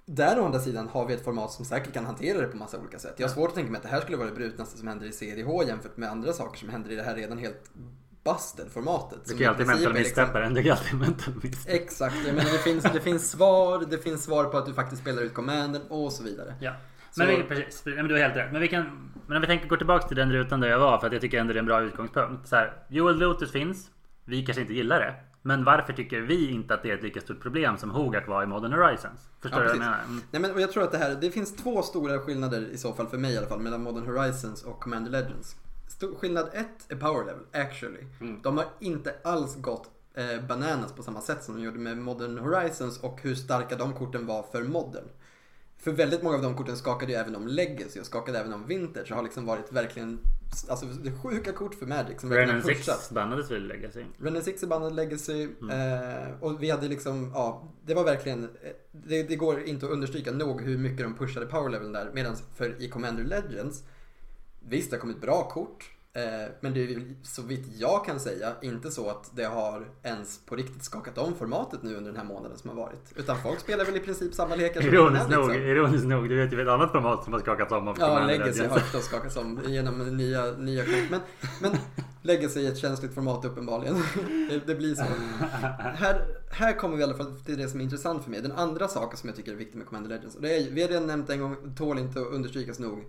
[0.05, 2.79] Där å andra sidan har vi ett format som säkert kan hantera det på massa
[2.79, 3.13] olika sätt.
[3.17, 5.07] Jag har svårt att tänka mig att det här skulle vara det brutnaste som händer
[5.07, 7.71] i CDH jämfört med andra saker som händer i det här redan helt
[8.25, 9.19] busted formatet.
[9.25, 10.53] Du kan ju alltid mental är liksom- missteppa den.
[10.53, 11.75] Du kan alltid missteppa.
[11.77, 15.01] Exakt, jag menar det finns, det finns svar, det finns svar på att du faktiskt
[15.01, 16.53] spelar ut commanden och så vidare.
[16.59, 16.71] Ja.
[17.17, 18.51] Men, vi, precis, men du har helt rätt.
[18.51, 20.97] Men, vi kan, men om vi tänker gå tillbaka till den rutan där jag var
[20.97, 22.47] för att jag tycker ändå det är en bra utgångspunkt.
[22.47, 23.89] Så här, Joel Lotus finns.
[24.25, 25.15] Vi kanske inte gillar det.
[25.41, 28.43] Men varför tycker vi inte att det är ett lika stort problem som Hogart var
[28.43, 29.29] i Modern Horizons?
[29.41, 30.03] Förstår Ja, du vad jag menar?
[30.03, 30.21] Mm.
[30.31, 32.93] Nej, men, och jag tror att det här, det finns två stora skillnader i så
[32.93, 35.55] fall för mig i alla fall mellan Modern Horizons och Commander Legends.
[36.17, 38.03] Skillnad ett är power level, actually.
[38.21, 38.41] Mm.
[38.41, 42.37] De har inte alls gått eh, bananas på samma sätt som de gjorde med Modern
[42.37, 45.05] Horizons och hur starka de korten var för Modern.
[45.77, 48.67] För väldigt många av de korten skakade ju även om Legacy och skakade även om
[48.67, 50.19] Vintage och har liksom varit verkligen
[50.69, 52.99] Alltså det sjuka kort för Magic som verkligen har pushat.
[52.99, 54.03] 6 bannades väl Legacy?
[54.17, 58.71] Renan 6 är bannad Legacy eh, och vi hade liksom, ja, det var verkligen, eh,
[58.91, 62.11] det, det går inte att understryka nog hur mycket de pushade power level där.
[62.13, 63.83] Medan för i Commander Legends,
[64.69, 66.23] visst det har kommit bra kort, eh,
[66.59, 70.55] men det är så vitt jag kan säga inte så att det har ens på
[70.55, 73.13] riktigt skakat om formatet nu under den här månaden som har varit.
[73.15, 75.67] Utan folk spelar väl i princip samma lekar som Ironiskt innan, nog, liksom.
[75.67, 76.29] ironiskt nog.
[76.29, 79.05] Du vet ju ett annat format som har skakats om av Ja, Legacy har förstås
[79.05, 81.09] skakats om genom nya, nya kort.
[81.09, 81.19] Men,
[81.61, 81.71] men
[82.21, 83.95] Legacy är ett känsligt format uppenbarligen.
[84.49, 85.03] Det, det blir så.
[85.79, 88.41] Här, här kommer vi i alla fall till det som är intressant för mig.
[88.41, 90.35] Den andra saken som jag tycker är viktig med Commander Legends.
[90.35, 93.03] Och det är, vi har redan nämnt en gång, tål inte att understrykas nog.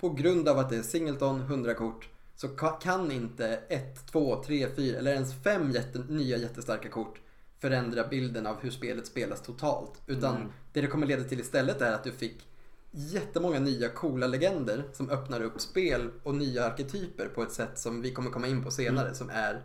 [0.00, 2.08] På grund av att det är singleton, 100 kort.
[2.36, 7.20] Så ka- kan inte ett, två, tre, fyra eller ens fem jätte, nya jättestarka kort
[7.58, 10.00] förändra bilden av hur spelet spelas totalt.
[10.06, 10.48] Utan Mm.
[10.72, 12.46] det det kommer leda till istället är att du fick
[12.90, 18.02] jättemånga nya coola legender som öppnar upp spel och nya arketyper på ett sätt som
[18.02, 19.62] vi kommer komma in på senare som är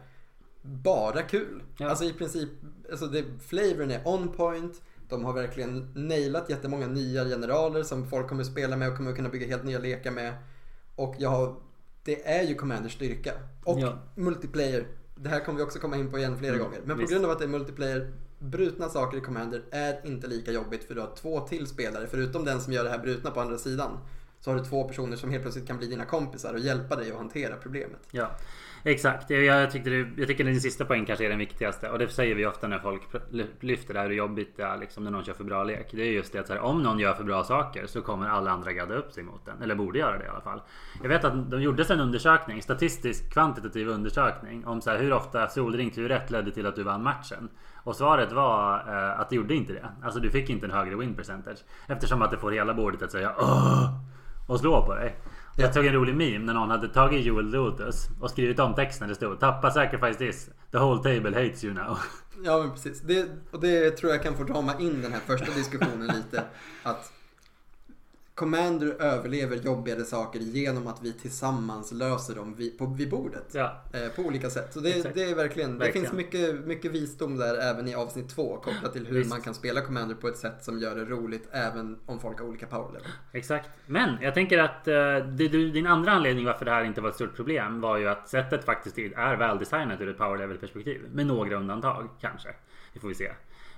[0.62, 1.63] bara kul.
[1.78, 1.89] Ja.
[1.89, 2.50] Alltså i princip,
[2.91, 4.82] alltså det, flavorn är on point.
[5.10, 9.30] De har verkligen nailat jättemånga nya generaler som folk kommer spela med och kommer kunna
[9.30, 10.34] bygga helt nya lekar med.
[10.96, 11.56] Och jag har,
[12.04, 13.32] det är ju Commanders styrka.
[13.63, 13.98] Och Ja.
[14.15, 14.88] multiplayer.
[15.15, 16.80] Det här kommer vi också komma in på igen flera Mm, gånger.
[16.86, 17.12] Men på visst.
[17.13, 20.96] grund av att det är multiplayer, brutna saker i Commander är inte lika jobbigt för
[20.96, 22.08] du har två till spelare.
[22.12, 23.98] Förutom den som gör det här brutna på andra sidan.
[24.39, 27.12] Så har du två personer som helt plötsligt kan bli dina kompisar och hjälpa dig
[27.12, 28.00] att hantera problemet.
[28.12, 28.32] Ja,
[28.91, 29.30] exakt.
[29.30, 31.89] Jag, jag, tyckte det, jag tycker din sista poäng kanske är den viktigaste.
[31.89, 33.02] Och det säger vi ofta när folk
[33.60, 35.88] lyfter det här hur jobbigt det är liksom, när någon kör för bra lek.
[35.91, 38.28] Det är just det att så här, om någon gör för bra saker så kommer
[38.28, 39.62] alla andra gadda upp sig mot den.
[39.62, 40.62] Eller borde göra det i alla fall.
[41.02, 45.48] Jag vet att de gjordes en undersökning, statistisk kvantitativ undersökning om så här, hur ofta
[45.48, 47.50] solring tur rätt ledde till att du vann matchen.
[47.84, 49.89] Och svaret var eh, att det gjorde inte det.
[50.04, 51.58] Alltså du fick inte en högre win percentage.
[51.88, 53.89] Eftersom att det får hela bordet att säga Åh!
[54.48, 55.15] och slå på dig.
[55.58, 59.10] Jag tog en rolig meme när någon hade tagit Joel Lotus och skrivit om texten.
[59.10, 60.50] Det stod Tappa sacrifice this.
[60.72, 61.98] The whole table hates you now.
[62.44, 63.02] Ja men precis.
[63.02, 66.44] Det, och det tror jag kan få rama in den här första diskussionen lite.
[66.84, 67.12] Att
[68.36, 73.52] Commander överlever jobbigare saker genom att vi tillsammans löser dem vid, på, vid bordet.
[73.52, 73.84] Ja.
[73.93, 74.74] Eh, på olika sätt.
[74.74, 75.78] Så det, det är verkligen, Verkligen.
[75.78, 79.30] det finns mycket, mycket visdom där även i avsnitt två kopplat till hur Visst.
[79.30, 82.48] man kan spela Commander på ett sätt som gör det roligt även om folk har
[82.48, 83.08] olika power level.
[83.32, 83.69] Exakt.
[83.86, 87.36] Men jag tänker att eh, din andra anledning varför det här inte var ett stort
[87.36, 91.02] problem var ju att sättet faktiskt är väldesignat ur ett power level perspektiv.
[91.13, 92.50] Med några undantag kanske.
[92.93, 93.32] Det får vi se.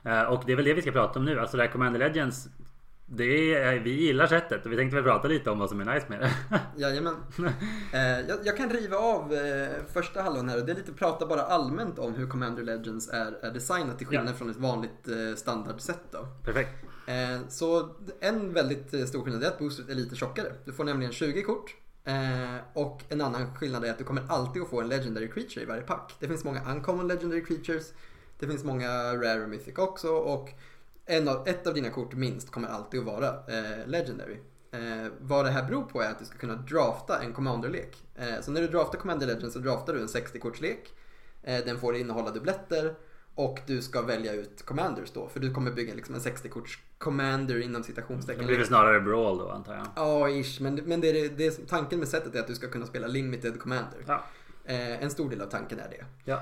[0.03, 1.39] Eh, och det är väl det vi ska prata om nu.
[1.39, 2.47] Alltså det här Commander Legends.
[3.09, 5.93] Det är, vi gillar sättet och vi tänkte väl prata lite om vad som är
[5.93, 6.31] nice med det.
[6.77, 7.15] Jajamän.
[7.93, 11.25] Eh, jag, jag kan riva av eh, första halvan här och det är lite prata
[11.25, 14.33] bara allmänt om hur Commander Legends är, är designat till skillnad Ja.
[14.33, 16.27] från ett vanligt eh, standardset då.
[16.45, 16.69] Perfekt.
[17.07, 20.51] Eh, så en väldigt stor skillnad är att boostret är lite tjockare.
[20.65, 21.75] Du får nämligen 20 kort.
[22.03, 25.61] Eh, och en annan skillnad är att du kommer alltid att få en Legendary Creature
[25.61, 26.13] i varje pack.
[26.19, 27.93] Det finns många Uncommon Legendary Creatures.
[28.39, 30.07] Det finns många Rare och Mythic också.
[30.09, 30.49] Och
[31.07, 34.37] en av, ett av dina kort minst kommer alltid att vara eh, Legendary.
[34.71, 38.03] Eh, vad det här beror på är att du ska kunna drafta en Commander-lek.
[38.15, 40.77] Eh, så när du draftar Commander Legends så draftar du en 60-kortslek.
[41.43, 42.93] Eh, den får innehålla dubbletter.
[43.35, 45.27] Och du ska välja ut Commanders då.
[45.29, 48.45] För du kommer bygga liksom en 60-korts Commander inom Det citationstecken.
[48.45, 49.87] blir väl snarare Brawl då antar jag.
[49.95, 50.61] Ja, ish.
[50.61, 53.07] Men, men det är, det är, tanken med sättet är att du ska kunna spela
[53.07, 53.99] Limited Commander.
[54.07, 54.23] Ja.
[54.65, 56.05] Eh, en stor del av tanken är det.
[56.25, 56.41] ja.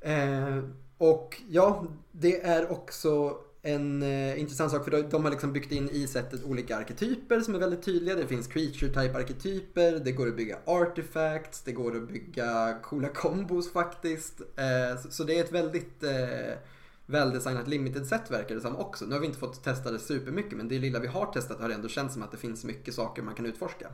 [0.00, 0.58] Eh,
[0.98, 5.72] och ja, det är också en eh, intressant sak för de, de har liksom byggt
[5.72, 8.14] in i sättet olika arketyper som är väldigt tydliga.
[8.14, 13.08] Det finns creature type arketyper, det går att bygga artifacts, det går att bygga coola
[13.08, 14.40] kombos faktiskt.
[14.40, 16.58] Eh, så, så det är ett väldigt eh,
[17.06, 19.04] väldesignat limited set verkar det som också.
[19.04, 21.70] Nu har vi inte fått testa det supermycket men det lilla vi har testat har
[21.70, 23.88] ändå känts som att det finns mycket saker man kan utforska.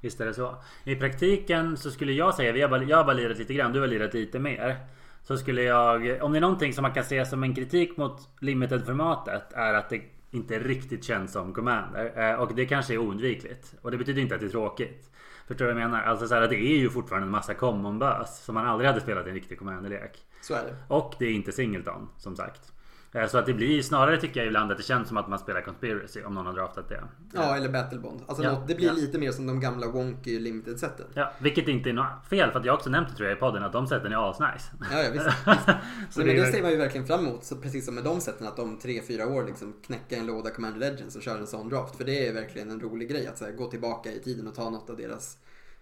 [0.00, 0.56] Visst är det så.
[0.84, 3.72] I praktiken så skulle jag säga, vi har bara, jag har bara lirat lite grann,
[3.72, 4.86] du har lirat lite mer.
[5.30, 8.28] Så skulle jag, om det är någonting som man kan se som en kritik mot
[8.40, 12.30] limited-formatet är att det inte riktigt känns som Commander.
[12.30, 13.74] Eh, Och det kanske är oundvikligt.
[13.82, 15.10] Och det betyder inte att det är tråkigt.
[15.46, 16.02] Förstår du vad jag menar?
[16.04, 19.00] Alltså så här, att det är ju fortfarande en massa common-bös som man aldrig hade
[19.00, 20.18] spelat i en riktig Commander-lek.
[20.40, 20.76] Så är det.
[20.88, 22.72] Och det är inte singleton som sagt.
[23.12, 25.38] Eh, Så att det blir snarare tycker jag ibland att det känns som att man
[25.38, 27.04] spelar Conspiracy om någon har draftat det.
[27.34, 28.20] Ja, eller Battlebond.
[28.26, 28.92] Alltså Ja, något, det blir ja.
[28.92, 31.06] lite mer som de gamla wonky limited seten.
[31.14, 33.40] Ja, vilket inte är något fel för att jag också nämnt det tror jag i
[33.40, 34.70] podden att de sätten är asnice.
[34.92, 35.26] Ja, ja visst.
[35.26, 35.36] visst.
[35.46, 35.78] Så Nej,
[36.14, 37.44] det men det ser man ju verkligen fram emot.
[37.44, 40.80] Så precis som med de sätten att om 3-4 år liksom knäcka en låda Commander
[40.80, 41.96] Legends och köra en sån draft.
[41.96, 44.70] För det är verkligen en rolig grej att här, gå tillbaka i tiden och ta
[44.70, 45.38] något av deras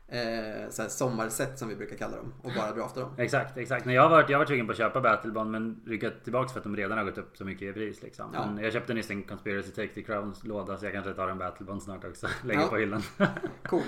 [0.08, 3.10] eh, så här, sommarsätt som vi brukar kalla dem och bara drafta dem.
[3.18, 3.84] Exakt, exakt.
[3.84, 6.52] Nej, jag har varit, jag har varit sugen på att köpa Battlebond men ryggat tillbaks
[6.52, 8.30] för att de redan har gått upp så mycket i pris liksom.
[8.34, 8.46] Ja.
[8.50, 11.38] Men jag köpte nyss en Conspiracy Take the Crowns låda så jag kanske tar en
[11.38, 12.26] Battlebond snart också.
[12.44, 12.66] Lägger Ja.
[12.68, 13.02] på hyllan.
[13.68, 13.84] Coolt.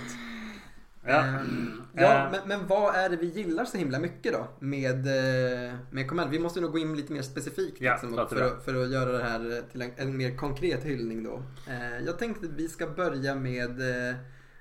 [1.06, 1.24] ja.
[1.24, 2.30] Ehm, ja, Eh.
[2.30, 6.33] men, men vad är det vi gillar så himla mycket då med, eh, med Commander?
[6.33, 9.12] Vi måste nog gå in lite mer specifikt Ja, liksom, för, att, för att göra
[9.12, 11.42] det här till en, en mer konkret hyllning då.
[11.68, 13.80] Eh, jag tänkte att vi ska börja med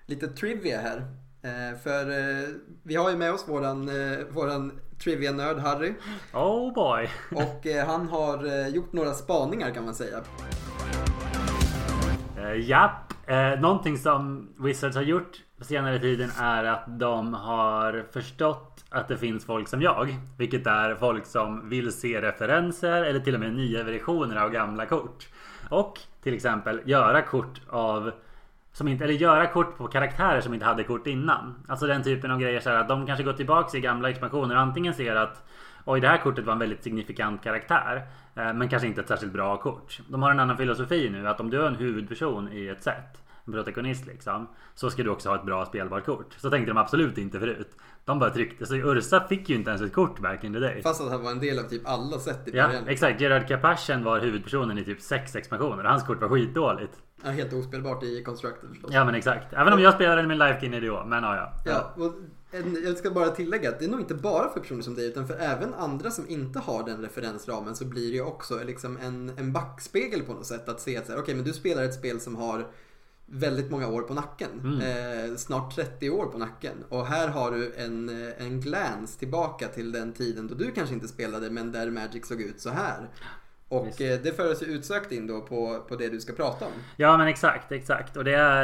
[0.05, 1.03] lite trivia här.
[1.41, 2.47] Eh, för eh,
[2.83, 4.71] vi har ju med oss våran, eh, våran
[5.03, 5.93] trivia-nörd Harry.
[6.33, 7.09] Oh boy.
[7.31, 10.17] Och han har gjort några spaningar kan man säga.
[12.37, 13.13] Uh, japp.
[13.29, 19.07] Uh, någonting som Wizards har gjort på senare tiden är att de har förstått att
[19.07, 20.15] det finns folk som jag.
[20.37, 24.85] Vilket är folk som vill se referenser eller till och med nya versioner av gamla
[24.85, 25.27] kort.
[25.69, 28.11] Och till exempel göra kort av
[28.79, 31.55] som inte, eller göra kort på karaktärer som inte hade kort innan.
[31.67, 34.55] Alltså den typen av grejer så här att de kanske går tillbaks i gamla expansioner
[34.55, 35.43] och antingen ser att
[35.85, 38.07] Oj, det här kortet var en väldigt signifikant karaktär.
[38.35, 39.99] eh, Men kanske inte ett särskilt bra kort.
[40.07, 41.27] De har en annan filosofi nu.
[41.27, 43.21] Att om du är en huvudperson i ett set.
[43.45, 44.47] En protagonist liksom.
[44.75, 46.33] Så ska du också ha ett bra spelbart kort.
[46.37, 47.71] Så tänkte de absolut inte förut.
[48.05, 48.65] De bara tryckte.
[48.65, 50.81] Så Ursa fick ju inte ens ett kort back in the day.
[50.81, 52.87] Fast att han var en del av typ alla sätt i Ja, början.
[52.87, 53.21] exakt.
[53.21, 55.83] Gerard Kapashen var huvudpersonen i typ sex expansioner.
[55.83, 56.93] Och hans kort var skitdåligt.
[57.23, 58.91] Ja, helt ospelbart i Constructed förstås.
[58.93, 59.53] Ja men exakt.
[59.53, 61.07] Även om jag spelade med Life King Idiot.
[61.07, 61.53] Men ja, ja.
[61.65, 62.13] Ja, och
[62.51, 65.07] en, jag ska bara tillägga att det är nog inte bara för personer som dig
[65.07, 68.97] utan för även andra som inte har den referensramen så blir det ju också liksom
[68.97, 72.19] en, en backspegel på något sätt att se att okej men du spelar ett spel
[72.19, 72.67] som har
[73.31, 74.49] väldigt många år på nacken.
[74.63, 74.81] Mm.
[75.31, 76.83] Eh, snart 30 år på nacken.
[76.89, 81.07] Och här har du en, en glans tillbaka till den tiden då du kanske inte
[81.07, 83.09] spelade men där Magic såg ut så här.
[83.69, 84.01] Och Visst.
[84.01, 86.71] eh, det för oss utsökt in då på, på det du ska prata om.
[86.97, 88.17] Ja men exakt, exakt.
[88.17, 88.63] Och det är,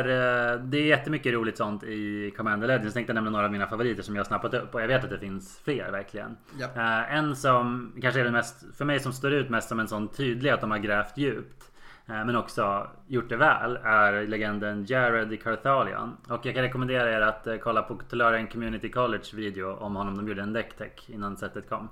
[0.53, 2.85] eh, det är jättemycket roligt sånt i Commander Legends.
[2.85, 4.75] Jag tänkte nämna några av mina favoriter som jag har snappat upp.
[4.75, 6.37] Och jag vet att det finns fler verkligen.
[6.59, 6.65] Ja.
[6.75, 9.87] Eh, En som kanske är den mest, för mig som står ut mest som en
[9.87, 11.71] sån tydlig att de har grävt djupt.
[12.07, 16.17] men också gjort det väl är legenden Jared Carthalion.
[16.29, 20.17] Och jag kan rekommendera er att kolla på Tolarian Community College video om honom.
[20.17, 21.89] De gjorde en decktech innan sättet kom.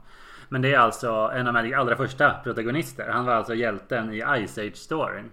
[0.53, 3.09] Men det är alltså en av de allra första protagonister.
[3.09, 5.31] Han var alltså hjälten i Ice Age-storyn.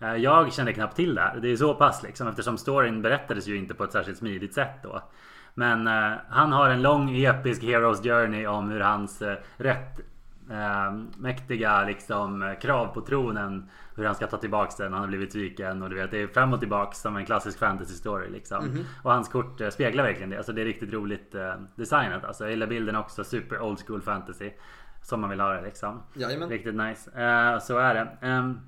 [0.00, 1.36] Eh, jag kände knappt till det här.
[1.36, 4.82] Det är så pass liksom eftersom storyn berättades ju inte på ett särskilt smidigt sätt
[4.82, 5.02] då.
[5.54, 10.00] Men eh, han har en lång episk Heroes Journey om hur hans eh, rätt
[11.16, 13.70] mäktiga liksom, krav på tronen.
[13.94, 14.92] Hur han ska ta tillbaks den.
[14.92, 17.58] Han har blivit sviken och du vet det är fram och tillbaks som en klassisk
[17.58, 18.64] fantasy story liksom.
[18.64, 18.84] Mm -hmm.
[19.02, 20.36] Och hans kort speglar verkligen det.
[20.36, 21.34] Alltså det är riktigt roligt
[21.76, 22.24] designat.
[22.24, 23.24] Alltså jag gillar bilden också.
[23.24, 24.50] Super old school fantasy.
[25.02, 26.02] Som man vill ha det liksom.
[26.14, 26.48] Jajamän.
[26.48, 27.10] Riktigt nice.
[27.60, 28.28] så är det.
[28.28, 28.60] Um,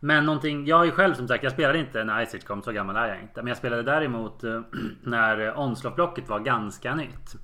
[0.00, 2.62] men någonting, jag har ju själv som sagt, jag spelade inte när Ice Age kom,
[2.62, 3.42] så gammal är jag inte.
[3.42, 4.60] Men jag spelade däremot eh,
[5.02, 7.36] när Onslaught-blocket var ganska nytt.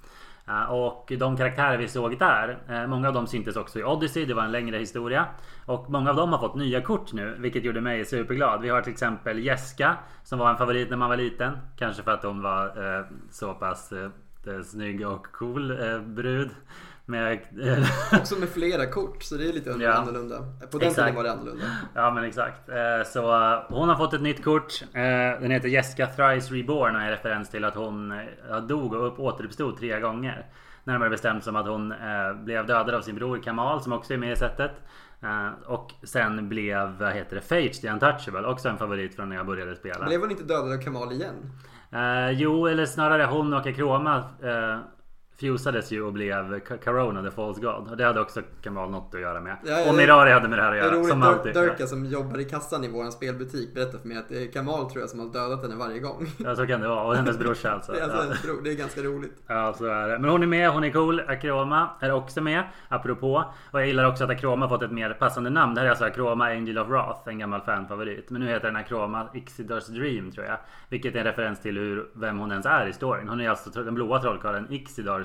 [0.48, 4.24] Eh, och de karaktärer vi såg där, eh, många av dem syntes också i Odyssey,
[4.24, 5.26] det var en längre historia.
[5.66, 8.60] Och många av dem har fått nya kort nu, vilket gjorde mig superglad.
[8.60, 11.58] Vi har till exempel Jeska, som var en favorit när man var liten.
[11.76, 13.92] Kanske för att hon var eh, så pass
[14.64, 16.50] snygg och cool brud.
[17.06, 17.40] Med,
[18.12, 19.92] Också med flera kort så det är lite ja.
[19.92, 20.38] annorlunda.
[20.70, 21.64] På den tiden var det annorlunda.
[21.94, 22.68] Ja men exakt.
[22.68, 24.82] Eh, så eh, hon har fått ett nytt kort.
[24.82, 28.12] Eh, den heter Jessica Thrice Reborn och är referens till att hon
[28.68, 30.46] dog och återuppstod tre gånger.
[30.84, 31.94] Närmare bestämt som att hon
[32.44, 34.70] blev dödad av sin bror Kamal som också är med i sättet.
[35.66, 38.46] Och sen blev, vad heter det, Fage the Untouchable.
[38.46, 40.06] Också en favorit från när jag började spela.
[40.06, 41.34] Blev hon inte dödad av Kamal igen?
[41.94, 44.78] Uh, jo, eller snarare hon och Akroma uh,
[45.40, 47.90] fusades ju och blev Corona the False God.
[47.90, 49.56] Och det hade också Kamal något att göra med.
[49.64, 50.90] Ja, och Mirari hade med det här att göra.
[50.90, 51.10] Det är roligt.
[51.10, 51.54] Som alltid.
[51.54, 54.90] Durka som jobbar i kassan i vår spelbutik berättar för mig att det är Kamal
[54.90, 56.26] tror jag som har dödat henne varje gång.
[56.38, 57.04] Ja så kan det vara.
[57.04, 57.92] Och hennes brorsa alltså.
[57.92, 58.54] det, är alltså ja.
[58.64, 59.42] det är ganska roligt.
[59.46, 60.18] Ja så är det.
[60.18, 61.20] Men hon är med, hon är cool.
[61.28, 62.62] Akroma är också med.
[62.88, 63.44] Apropå.
[63.70, 65.74] Och jag gillar också att Akroma fått ett mer passande namn.
[65.74, 67.28] Det här är alltså Akroma Angel of Wrath.
[67.28, 68.30] En gammal fanfavorit.
[68.30, 70.56] Men nu heter den Akroma Ixidars Dream tror jag.
[70.88, 73.28] Vilket är en referens till hur, vem hon ens är i storyn.
[73.28, 75.23] Hon är alltså den blåa trollkarlen Ixidars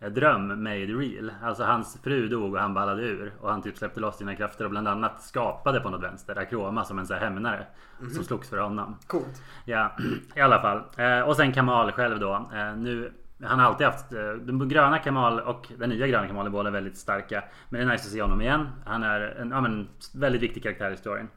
[0.00, 1.32] Eh, dröm made real.
[1.42, 3.32] Alltså hans fru dog och han ballade ur.
[3.40, 6.84] Och han typ släppte loss sina krafter och bland annat skapade på något vänster Akroma
[6.84, 7.66] som en sån här hämnare.
[8.00, 8.12] Mm.
[8.12, 8.96] Som slogs för honom.
[9.06, 9.42] Coolt.
[9.64, 9.96] Ja,
[10.34, 10.82] i alla fall.
[10.96, 12.34] Eh, och sen Kamal själv då.
[12.54, 13.12] Eh, nu
[13.44, 16.96] han har alltid haft den gröna Kamal och den nya gröna Kamal är båda väldigt
[16.96, 17.44] starka.
[17.68, 18.68] Men det är nice att se honom igen.
[18.84, 21.28] Han är en ja, men, väldigt viktig karaktär i storyn.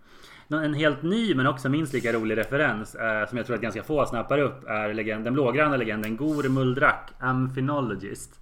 [0.51, 3.83] En helt ny men också minst lika rolig referens eh, som jag tror att ganska
[3.83, 8.39] få snappar upp är legend, den blågröna legenden Gor Muldrak, Amphinologist.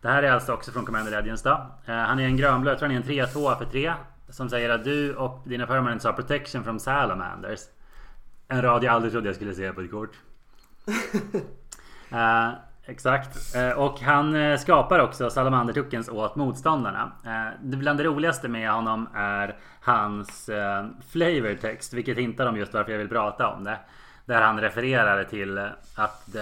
[0.00, 1.50] Det här är alltså också från Commander då.
[1.92, 3.92] Eh, han är en grönblå, jag tror han är en 3-2 för 3.
[4.28, 7.60] Som säger att du och dina permanents har protection from salamanders.
[8.48, 10.16] En rad jag aldrig trodde jag skulle se på ett kort.
[12.12, 12.50] uh,
[12.86, 13.56] exakt.
[13.56, 17.12] Uh, och han skapar också salamandertuckens åt motståndarna.
[17.62, 21.92] Det bland det roligaste med honom är hans uh, flavor text.
[21.92, 23.78] Vilket hintar om just varför jag vill prata om det.
[24.26, 25.58] Där han refererar till
[25.94, 26.36] att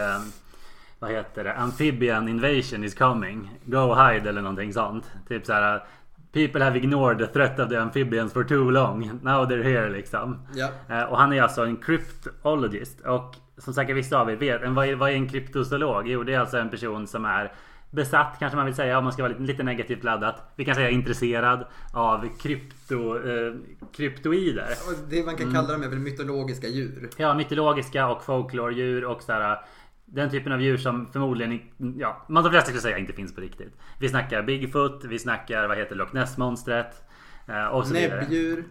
[0.98, 1.54] vad heter det?
[1.54, 3.58] Amphibian invasion is coming.
[3.64, 5.10] Go hide eller någonting sånt.
[5.28, 5.84] Typ så här.
[6.32, 9.20] People have ignored the threat of the amphibians for too long.
[9.22, 10.46] Now they're here liksom.
[10.54, 11.06] Ja.
[11.06, 13.00] Och han är alltså en cryptologist.
[13.00, 16.08] Och som säkert vissa av er vet, vad är, vad är en kryptozoolog?
[16.08, 17.52] Jo, det är alltså en person som är
[17.90, 20.52] besatt kanske man vill säga om man ska vara lite, lite negativt laddat.
[20.56, 23.54] Vi kan säga intresserad av krypto, eh,
[23.92, 24.68] kryptoider.
[25.10, 25.54] Det man kan mm.
[25.54, 27.10] kalla dem är väl mytologiska djur?
[27.16, 29.58] Ja, mytologiska och folklordjur och så här
[30.04, 31.60] den typen av djur som förmodligen,
[31.98, 33.72] ja, man de flesta skulle säga inte finns på riktigt.
[33.98, 37.02] Vi snackar Bigfoot, vi snackar vad heter Loch Ness monstret.
[37.48, 38.64] Eh, och så Näbbdjur.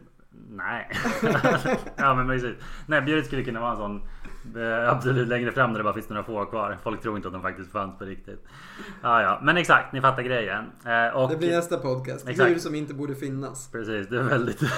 [0.49, 0.89] Nej.
[1.97, 2.55] ja men precis.
[2.85, 4.01] Näbbdjuret skulle kunna vara en sån
[4.87, 6.77] absolut längre fram när det bara finns några få kvar.
[6.83, 8.45] Folk tror inte att de faktiskt fanns på riktigt.
[9.01, 9.39] Ja, ja.
[9.43, 10.65] Men exakt, ni fattar grejen.
[10.85, 12.27] Eh, och, det blir nästa podcast.
[12.27, 12.49] Exakt.
[12.49, 13.71] Djur som inte borde finnas.
[13.71, 14.59] Precis, det är väldigt...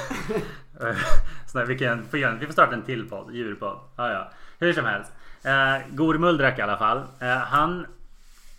[1.48, 3.78] Så vi, kan, vi får starta en till podd, djurpodd.
[3.96, 4.32] Ja, ja.
[4.60, 5.12] Hur som helst.
[5.44, 6.98] Eh, Gor Muldrak i alla fall.
[7.20, 7.86] Eh, han,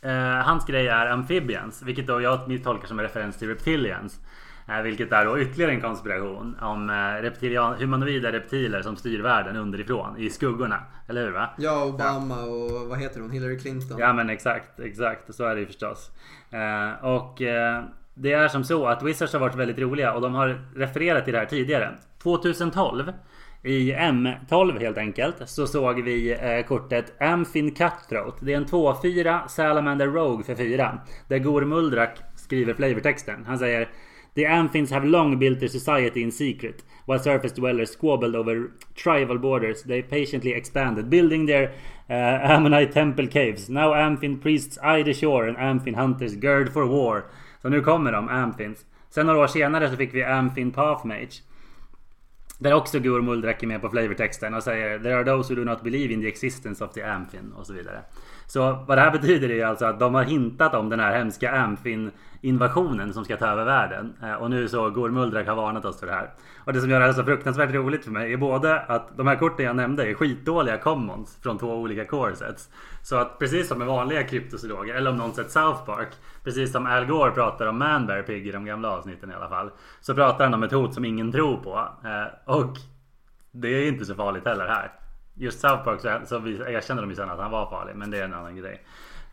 [0.03, 1.83] eh, hans grej är Amphibians.
[1.83, 4.21] Vilket då jag tolkar som en referens till Reptilians.
[4.69, 9.57] Eh, vilket är då ytterligare en konspiration om eh, reptilian, humanoida reptiler som styr världen
[9.57, 10.83] underifrån i skuggorna.
[11.09, 11.51] Eller hur va?
[11.59, 12.47] Ja, Obama ja.
[12.47, 13.31] och vad heter hon?
[13.31, 13.99] Hillary Clinton.
[13.99, 15.35] Ja men exakt, exakt.
[15.35, 16.11] Så är det ju förstås.
[16.51, 17.43] Eh, och
[18.15, 21.33] det är som så att Wizards har varit väldigt roliga och de har refererat till
[21.33, 21.95] det här tidigare.
[22.23, 23.13] 2012
[23.65, 28.37] i M12 helt enkelt så såg vi eh, kortet Amfin Cutthroat.
[28.41, 30.99] Det är en 2-4 Salamander Rogue för 4.
[31.29, 33.45] Där Gor Muldrak skriver flavortexten.
[33.47, 33.89] Han säger
[34.35, 36.83] The Amphins have long built their society in secret.
[37.07, 41.73] While surface dwellers squabbled over tribal borders, they patiently expanded, building their
[42.11, 43.69] uh, Ammonite temple caves.
[43.69, 47.25] Now Amphin priests eye the shore and Amphin hunters gird for war.
[47.63, 48.85] Så nu kommer de, Amphins.
[49.11, 51.43] Sen några år senare så fick vi Amphin Pathmage.
[52.59, 55.71] Där också Gur Muldrak är med på flavortexten och säger There are those who do
[55.71, 58.03] not believe in the existence of the Amfin och så vidare.
[58.47, 61.51] Så vad det här betyder är alltså att de har hintat om den här hemska
[61.53, 62.11] Amfin
[62.45, 64.15] invasionen som ska ta över världen.
[64.23, 66.31] Eh, och nu så går Muldrak har varnat oss för det här.
[66.65, 69.27] Och det som gör det här så fruktansvärt roligt för mig är både att de
[69.27, 72.71] här korten jag nämnde är skitdåliga commons från två olika coresets.
[73.03, 76.09] Så att precis som med vanliga kryptozoologer, eller om någon sett South Park,
[76.45, 79.71] precis som Al Gore pratar om Manbear Pig i de gamla avsnitten i alla fall,
[80.01, 81.89] så pratar han om ett hot som ingen tror på.
[82.05, 82.77] Eh, och
[83.53, 84.93] det är inte så farligt heller här.
[85.35, 88.25] Just South Park så, så de ju sen att han var farlig, men det är
[88.25, 88.85] en annan grej.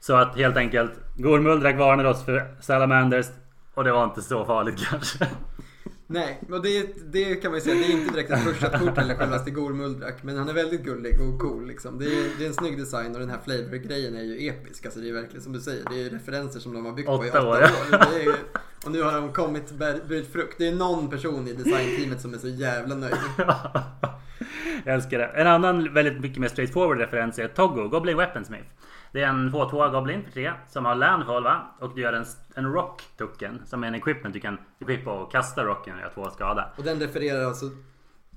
[0.02, 3.26] Så att helt enkelt, Gore Muldrak varnade oss för Salamanders
[3.74, 5.28] och det var inte så farligt kanske.
[6.08, 8.98] Nej, och det, det kan man ju säga, det är inte direkt ett pushat kort
[8.98, 10.24] eller självaste Gor Muldrak.
[10.24, 12.00] Men han är väldigt gullig och cool liksom.
[12.00, 14.86] Det är, det är en snygg design och den här flavor-grejen är ju episk.
[14.86, 17.26] Alltså det är verkligen som du säger, det är referenser som de har byggt på
[17.26, 17.48] i åtta år.
[17.48, 17.62] år.
[17.62, 18.36] Är,
[18.86, 19.72] och nu har de kommit
[20.08, 20.56] burit frukt.
[20.58, 23.16] Det är någon person i designteamet som är så jävla nöjd.
[24.86, 25.26] Jag älskar det.
[25.26, 28.66] En annan väldigt mycket mer straightforward referens är Toggo, Goblin Weaponsmith.
[29.12, 31.62] Det är en 2-2 Goblin för 3 som har landfall va?
[31.80, 35.32] Och du gör en, en rock token som är en equipment du kan equippa och
[35.32, 36.70] kasta rocken och göra 2 skada.
[36.78, 37.66] Och den refererar alltså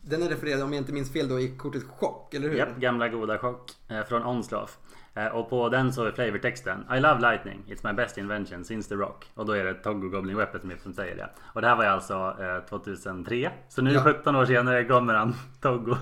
[0.09, 2.57] den är refererad om jag inte minns fel då i kortet Chock, eller hur?
[2.57, 4.71] Japp, gamla goda Chock eh, från Onslav.
[5.15, 8.89] Eh, och på den så är flavortexten I love lightning, it's my best invention since
[8.89, 9.31] the rock.
[9.35, 11.31] Och då är det Toggo Goblin Weapon Smith som säger det.
[11.43, 13.51] Och det här var ju alltså eh, 2003.
[13.69, 14.03] Så nu ja.
[14.05, 15.97] 17 år senare kommer han, Toggo.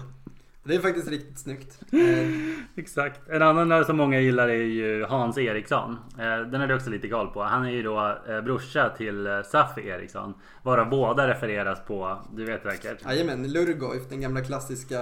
[0.65, 1.81] Det är faktiskt riktigt snyggt.
[2.77, 3.29] Exakt.
[3.29, 5.97] En annan som många gillar är ju Hans Eriksson.
[6.19, 7.43] Eh, den är du också lite koll på.
[7.43, 10.35] Han är ju då eh, brorsa till eh, Safi Eriksson.
[10.63, 13.05] Varav båda refereras på, du vet säkert?
[13.05, 14.99] Jajamän, Lurgoif, den gamla klassiska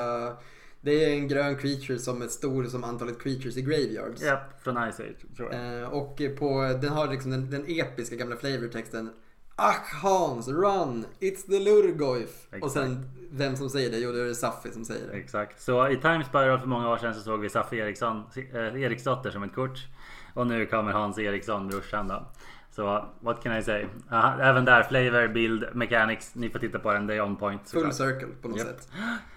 [0.82, 4.22] det är en grön creature som är stor som antalet creatures i graveyards.
[4.22, 5.92] Ja, från Ice Age tror jag.
[5.92, 9.10] Och på, den har liksom den, den episka gamla flavortexten
[9.56, 11.04] Ach Hans, run!
[11.20, 12.48] It's the Lurgoif!
[12.62, 13.98] Och sen vem som säger det?
[13.98, 15.12] Jo, det är Safi som säger det.
[15.12, 15.60] Exakt.
[15.60, 19.30] Så i Times Spiral för många år sedan så såg vi Safi Eriksson, eh, Eriksdotter
[19.30, 19.86] som ett kort.
[20.34, 22.26] Och nu kommer Hans Eriksson, brorsan då.
[22.70, 23.86] Så what can I say?
[24.10, 26.34] Aha, även där flavor, build, mechanics.
[26.34, 27.70] Ni får titta på den, det är on point.
[27.70, 28.66] Full circle på något yep.
[28.66, 28.88] sätt.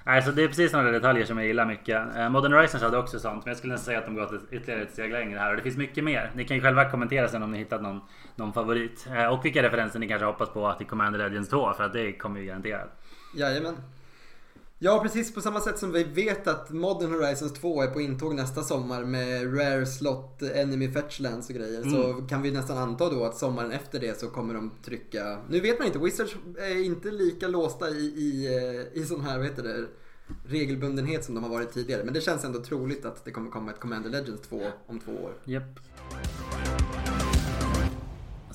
[0.04, 2.02] Alltså, det är precis sådana detaljer som jag gillar mycket.
[2.18, 3.46] Uh, Modern Horizons hade också sånt.
[3.46, 5.50] Men jag skulle säga att de gått ytterligare ett steg längre här.
[5.50, 6.32] Och det finns mycket mer.
[6.36, 8.02] Ni kan ju själva kommentera sen om ni hittat någon,
[8.36, 9.08] någon favorit.
[9.12, 11.74] Uh, och vilka referenser ni kanske hoppas på till Commander Legends 2.
[11.74, 12.90] För att det kommer ju garanterat.
[13.36, 13.76] Jajamän.
[14.86, 18.36] Ja, precis på samma sätt som vi vet att Modern Horizons 2 är på intåg
[18.36, 21.82] nästa sommar med Rare Slot, Enemy Fetchlands och grejer.
[21.82, 21.92] Mm.
[21.92, 25.40] Så kan vi nästan anta då att sommaren efter det så kommer de trycka...
[25.50, 29.38] Nu vet man inte, Wizards är inte lika låsta i, i, eh, i sån här,
[29.38, 29.86] vad heter det?
[30.46, 32.04] regelbundenhet som de har varit tidigare.
[32.04, 35.12] Men det känns ändå troligt att det kommer komma ett Commander Legends 2 om två
[35.12, 35.34] år.
[35.46, 35.64] Yep.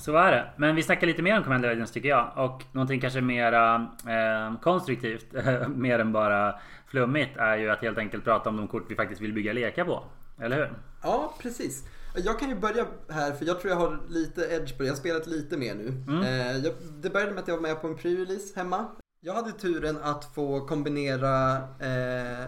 [0.09, 0.49] Så är det.
[0.57, 2.31] Men vi snackar lite mer om Commander Legends tycker jag.
[2.35, 3.75] Och någonting kanske mera
[4.07, 5.25] eh, konstruktivt,
[5.75, 9.21] mer än bara flummigt, är ju att helt enkelt prata om de kort vi faktiskt
[9.21, 10.03] vill bygga lekar på.
[10.41, 10.73] Eller hur?
[11.03, 11.83] Ja, precis.
[12.15, 14.85] Jag kan ju börja här, för jag tror jag har lite edge på det.
[14.85, 15.87] Jag har spelat lite mer nu.
[16.07, 16.23] Mm.
[16.23, 18.85] Eh, jag, det började med att jag var med på en pre-release hemma.
[19.21, 22.45] Jag hade turen att få kombinera eh,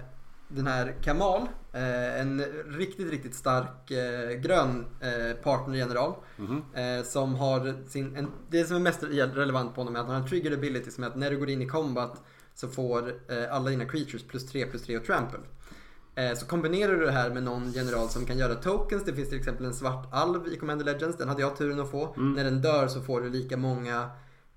[0.56, 1.42] den här Kamal,
[1.74, 6.14] eh, en riktigt, riktigt stark eh, grön eh, partnergeneral.
[6.40, 7.04] Mm -hmm.
[7.04, 10.22] som har sin, en, det som är mest relevant på honom är att han har
[10.22, 12.22] en trigger ability som är att när du går in i combat
[12.56, 13.14] så får
[13.52, 15.40] alla dina creatures plus 3 plus 3 och trample.
[16.36, 19.06] Så kombinerar du det här med någon general som kan göra tokens.
[19.06, 21.18] Det finns till exempel en svart alv i Commander Legends.
[21.18, 22.14] Den hade jag turen att få.
[22.14, 22.34] Mm.
[22.34, 24.10] När den dör så får du lika många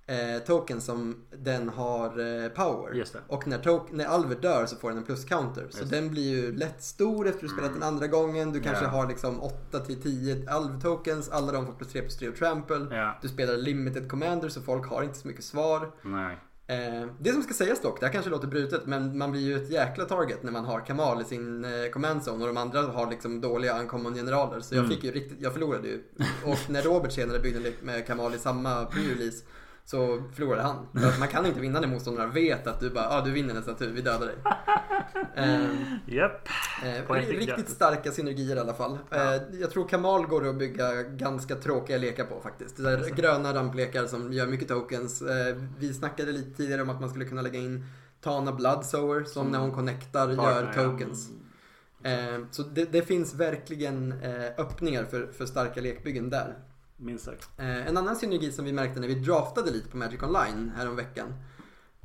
[0.07, 3.05] eh, token som den har eh, power.
[3.29, 5.67] Och när, tok- när Alver dör så får den en plus counter.
[5.71, 7.81] Så den blir ju lätt stor efter att du spelat mm.
[7.81, 8.53] den andra gången.
[8.53, 8.97] Du kanske yeah.
[8.97, 11.29] har liksom 8 till 10 Alver tokens.
[11.29, 12.77] Alla de får plus 3 plus 3 och trample.
[12.77, 13.15] Yeah.
[13.23, 15.91] Du spelar limited commander så folk har inte så mycket svar.
[16.03, 16.39] Nej.
[16.67, 19.57] Eh, det som ska sägas dock, det här kanske låter brutet men man blir ju
[19.57, 22.83] ett jäkla target när man har Kamal i sin eh, command zone och de andra
[22.83, 24.61] har liksom dåliga uncommon generaler.
[24.61, 24.91] Så jag mm.
[24.97, 26.03] fick ju riktigt, jag förlorade ju.
[26.45, 29.43] Och när Robert senare byggde med Kamal i samma pre-release
[29.85, 30.87] så förlorade han.
[30.93, 33.75] För man kan inte vinna när motståndarna vet att du bara, ah, du vinner nästa
[33.75, 34.37] tur, vi dödar dig.
[36.07, 36.49] Japp.
[36.85, 37.11] Yep.
[37.11, 38.99] Eh, riktigt starka synergier i alla fall.
[39.11, 39.35] Ja.
[39.35, 42.77] Eh, jag tror Kamal går att bygga ganska tråkiga lekar på faktiskt.
[42.77, 45.23] Det där gröna ramplekar som gör mycket tokens.
[45.23, 47.87] Eh, vi snackade lite tidigare om att man skulle kunna lägga in
[48.21, 49.53] Tana Bloodsower som mm.
[49.53, 51.29] när hon connectar gör tokens.
[51.29, 52.11] Ja.
[52.51, 54.15] Så det, det, finns verkligen
[54.59, 56.59] öppningar för, för starka lekbyggen där.
[56.97, 57.49] Minst sagt.
[57.59, 61.35] Eh, en annan synergi som vi märkte när vi draftade lite på Magic Online häromveckan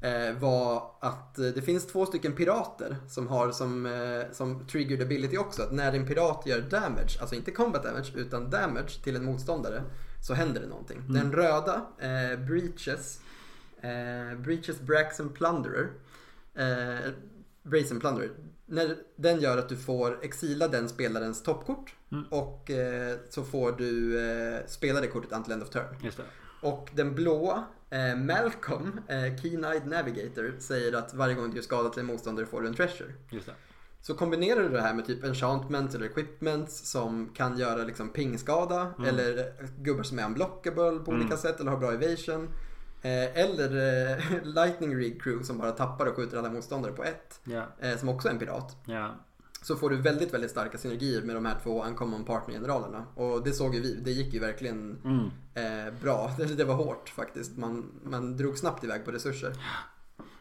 [0.02, 3.90] eh, var att eh, det finns två stycken pirater som har som,
[4.32, 5.62] som triggered ability också.
[5.62, 9.84] Att när en pirat gör damage, alltså inte combat damage utan damage till en motståndare
[10.20, 10.98] så händer det någonting.
[10.98, 11.14] Mm.
[11.14, 13.20] Den röda, eh, Breaches,
[13.82, 15.90] eh, Breaches Braxen Plunderer
[16.56, 17.12] eh,
[17.64, 18.32] Brazen Plunder.
[18.70, 22.26] När, den gör att du får exila den spelarens toppkort Mm.
[22.30, 25.96] och eh, så får du eh, spela det kortet until end of turn.
[26.62, 31.90] Och den blåa, eh, Malcolm, eh, Keen-Eyed Navigator, säger att varje gång du gör skada
[31.90, 33.14] till en motståndare får du en treasure.
[34.02, 38.94] Så kombinerar du det här med typ enchantments eller equipments som kan göra liksom pingskada
[38.98, 39.10] Mm.
[39.10, 41.38] eller gubbar som är unblockable på olika Mm.
[41.38, 42.50] sätt eller har bra evasion.
[43.02, 43.70] Eh, eller
[44.12, 47.40] eh, Lightning Rig Crew som bara tappar och skjuter alla motståndare på ett.
[47.44, 47.64] Ja.
[47.80, 48.78] Eh, som också är en pirat.
[48.86, 49.16] Ja.
[49.62, 53.06] Så får du väldigt, väldigt starka synergier med de här två Uncommon Partner-generalerna.
[53.16, 55.88] Och det såg ju vi, det gick ju verkligen Mm.
[55.88, 56.32] eh, bra.
[56.58, 57.58] Det, var hårt faktiskt.
[57.58, 59.54] Man, man drog snabbt iväg på resurser.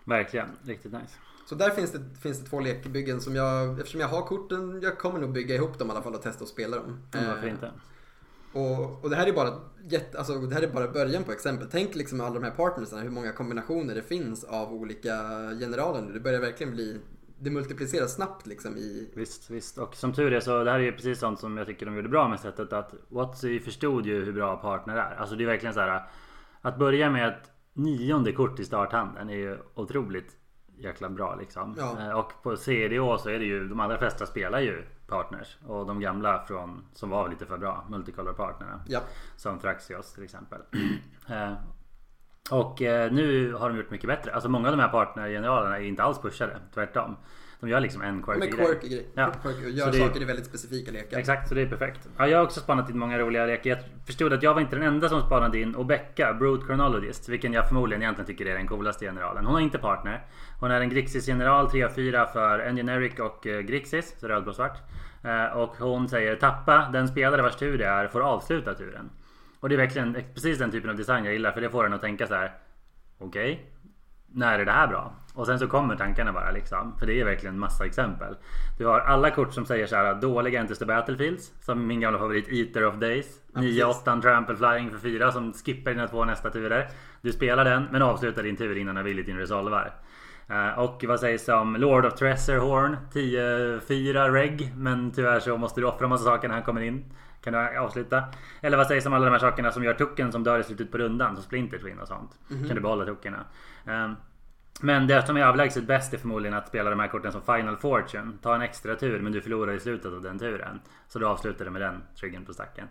[0.05, 0.49] Verkligen.
[0.65, 1.15] Riktigt nice.
[1.49, 4.99] Så där finns det, finns det två lekbyggen som jag, eftersom jag har korten, jag
[4.99, 6.99] kommer nog bygga ihop dem i alla fall och testa att spela dem.
[7.15, 7.71] Mm, varför Eh, inte?
[8.53, 9.53] Och, och det här är bara
[9.89, 11.69] jätte, alltså det här är bara början på exempel.
[11.71, 15.15] Tänk liksom alla de här partnersen, hur många kombinationer det finns av olika
[15.61, 16.13] generaler nu.
[16.13, 17.01] Det börjar verkligen bli,
[17.39, 19.79] det multipliceras snabbt liksom i, Visst, visst.
[19.79, 21.97] Och som tur är så det här är ju precis sånt som jag tycker de
[21.97, 25.17] gjorde bra med sättet att Watsy förstod ju hur bra partner är.
[25.17, 26.03] Alltså det är verkligen så här
[26.61, 30.37] att börja med ett nionde kort i starthanden är ju otroligt
[30.79, 31.77] jäkla bra liksom.
[31.79, 31.97] Ja.
[32.01, 35.87] Eh, Och på CDO så är det ju de allra flesta spelar ju partners och
[35.87, 38.81] de gamla från som var lite för bra multicolor partnerna.
[38.87, 39.01] ja.
[39.37, 40.61] Som Traxios till exempel.
[41.31, 41.53] Eh,
[42.51, 44.35] och eh, nu har de gjort mycket bättre.
[44.35, 46.61] Alltså många av de här partnergeneralerna är inte alls pushade.
[46.75, 47.17] Tvärtom.
[47.61, 48.67] De gör liksom en quirky är grej.
[48.67, 49.05] quirky grejer.
[49.15, 49.33] Ja.
[49.43, 51.19] Quirky och gör saker i väldigt specifika lekar.
[51.19, 52.09] Exakt, så det är perfekt.
[52.19, 53.71] Ja, jag har också spanat in många roliga lekar.
[53.71, 57.29] Jag förstod att jag var inte den enda som spanade in Obecca, Brute Chronologist.
[57.29, 59.45] Vilken jag förmodligen egentligen tycker är den coolaste generalen.
[59.45, 60.27] Hon har inte partner.
[60.61, 64.79] Hon är en Grixis general 3-4 för en generic och eh, Grixis, så rödblå svart.
[65.25, 69.11] Eh, och hon säger tappa den spelare vars tur det är får avsluta turen.
[69.61, 71.93] Och det är verkligen precis den typen av design jag gillar för det får en
[71.93, 72.53] att tänka så här.
[73.19, 73.73] Okej,
[74.27, 75.15] när är det här bra?
[75.39, 76.95] Och sen så kommer tankarna bara liksom.
[76.99, 78.35] För det är verkligen massa exempel.
[78.79, 81.53] Du har alla kort som säger så här dåliga Enters the Battlefields.
[81.61, 83.27] Som min gamla favorit Eater of Days.
[83.55, 84.03] Ja, 9 precis.
[84.03, 86.89] 8 Trample Flying för 4 som skippar dina två nästa turer.
[87.23, 89.93] Du spelar den men avslutar din tur innan abilityn resolvar.
[90.49, 95.87] Eh, Och vad sägs om Lord of Treasurehorn 10-4 reg Men tyvärr så måste du
[95.87, 97.05] offra massa saker när han kommer in
[97.43, 98.23] Kan du avsluta?
[98.61, 100.93] Eller vad sägs om alla de här sakerna som gör tucken som dör i slutet
[100.93, 103.45] på rundan Som Splinter Twin och sånt Kan du behålla tuckerna
[103.87, 104.15] Ehm,
[104.81, 107.77] men det som är avlägset bäst är förmodligen att spela de här korten som Final
[107.77, 108.33] Fortune.
[108.43, 110.81] Ta en extra tur men du förlorar i slutet av den turen.
[111.09, 112.89] Så du avslutar det med den triggen på stacken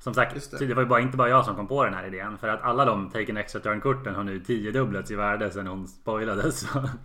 [0.00, 0.66] som sagt, det.
[0.66, 0.74] det.
[0.74, 2.38] var ju bara, inte bara jag som kom på den här idén.
[2.38, 5.66] För att alla de Take an extra turn-korten har nu 10 dubblats i värde sen
[5.66, 6.64] hon spoilades.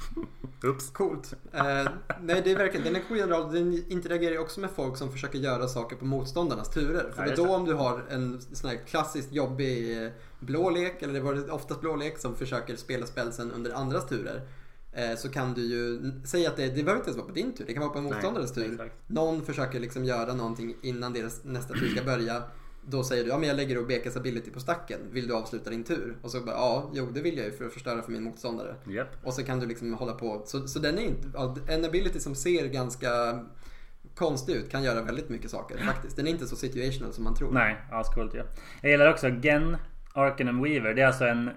[0.64, 0.89] Oops.
[0.89, 1.34] Coolt.
[1.52, 1.64] Eh,
[2.22, 3.52] nej, det är verkligen, den är cool general.
[3.54, 7.12] Den interagerar ju också med folk som försöker göra saker på motståndarnas turer.
[7.16, 7.50] För Ja, det då det.
[7.52, 11.82] om du har en sån här klassiskt jobbig eh, blå lek, eller det var oftast
[11.82, 14.41] blå lek, som försöker spela spelsen under andras turer.
[14.93, 17.54] eh, Så kan du ju säga att det, det behöver inte ens vara på din
[17.56, 18.72] tur, det kan vara på en Nej, motståndares tur.
[18.74, 18.96] exakt.
[19.08, 22.43] Någon försöker liksom göra någonting innan deras nästa tur ska börja.
[22.88, 25.84] Då säger du, ja men jag lägger Obekas ability på stacken, vill du avsluta din
[25.84, 26.18] tur?
[26.22, 28.76] Och så bara, ja, jo det vill jag ju för att förstöra för min motståndare.
[28.88, 29.08] Japp.
[29.24, 30.42] Och så kan du liksom hålla på.
[30.46, 33.40] Så, så den är inte, ja, en ability som ser ganska
[34.16, 36.16] konstig ut kan göra väldigt mycket saker faktiskt.
[36.16, 37.52] Den är inte så situational som man tror.
[37.52, 38.44] Nej, ascoolt ju.
[38.82, 39.78] Jag gillar också Gen
[40.14, 40.94] Arcanum Weaver.
[40.94, 41.50] Det är alltså en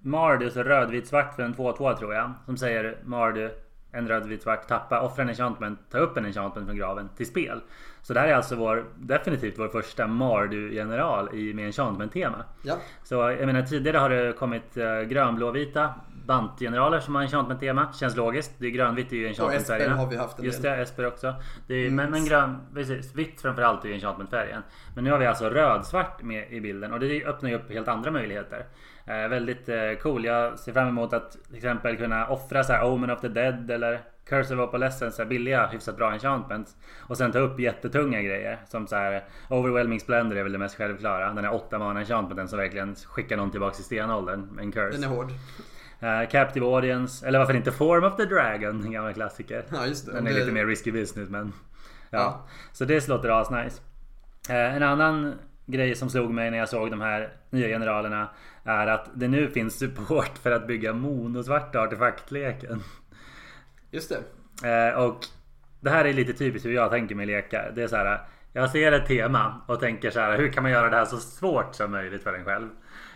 [0.00, 2.32] Mardu, så rödvit svart för en 2-2 tror jag.
[2.44, 3.50] Som säger Mardu,
[3.92, 7.60] en rödvit svart, tappa, offra en enchantment, ta upp en enchantment från graven till spel.
[8.02, 12.44] Så det här är alltså vår, definitivt vår första Mardu-general i- med enchantment-tema.
[12.62, 15.94] Ja, Så jag menar tidigare har det kommit uh, grönblåvita
[16.26, 17.92] bantgeneraler som har enchantment-tema.
[17.92, 18.52] Känns logiskt.
[18.58, 19.96] Det är grönvitt är ju enchantment-färgerna.
[19.96, 20.76] har vi haft en Just del.
[20.76, 21.34] det, Esper också.
[21.66, 21.96] Det är, Mm.
[21.96, 24.62] men, men grön, precis, vitt framförallt är ju enchantment-färgen.
[24.94, 27.88] Men nu har vi alltså rödsvart med i bilden och det öppnar ju upp helt
[27.88, 28.64] andra möjligheter.
[29.08, 30.24] Eh, väldigt eh, cool.
[30.24, 33.70] Jag ser fram emot att till exempel kunna offra så här Omen of the Dead
[33.70, 36.76] eller Curse of Opalescence, så här billiga, hyfsat bra enchantments.
[37.00, 38.58] Och sen ta upp jättetunga grejer.
[38.68, 41.32] Som så här Overwhelming Splendor är väl det mest självklara.
[41.32, 44.58] Den här 8 mana enchantmenten som verkligen skickar någon tillbaks i stenåldern.
[44.60, 44.98] En curse.
[44.98, 45.30] Den är hård.
[46.00, 49.64] Eh, Captive Audience, eller varför inte Form of the Dragon, en gammal klassiker.
[49.72, 50.12] Ja, just det.
[50.12, 51.52] Den är det- lite mer risky business men...
[52.10, 52.18] Ja.
[52.18, 52.46] Ja.
[52.72, 53.82] Så det låter asnice.
[54.50, 55.34] Eh, en annan
[55.66, 58.28] grej som slog mig när jag såg de här nya generalerna
[58.68, 62.82] är att det nu finns support för att bygga monosvarta artefaktleken.
[63.90, 64.12] Just
[64.62, 64.88] det.
[64.90, 65.18] Eh, och
[65.80, 67.72] det här är lite typiskt hur jag tänker med lekar.
[67.74, 68.20] Det är så här.
[68.52, 70.38] Jag ser ett tema och tänker så här.
[70.38, 72.68] Hur kan man göra det här så svårt som möjligt för en själv?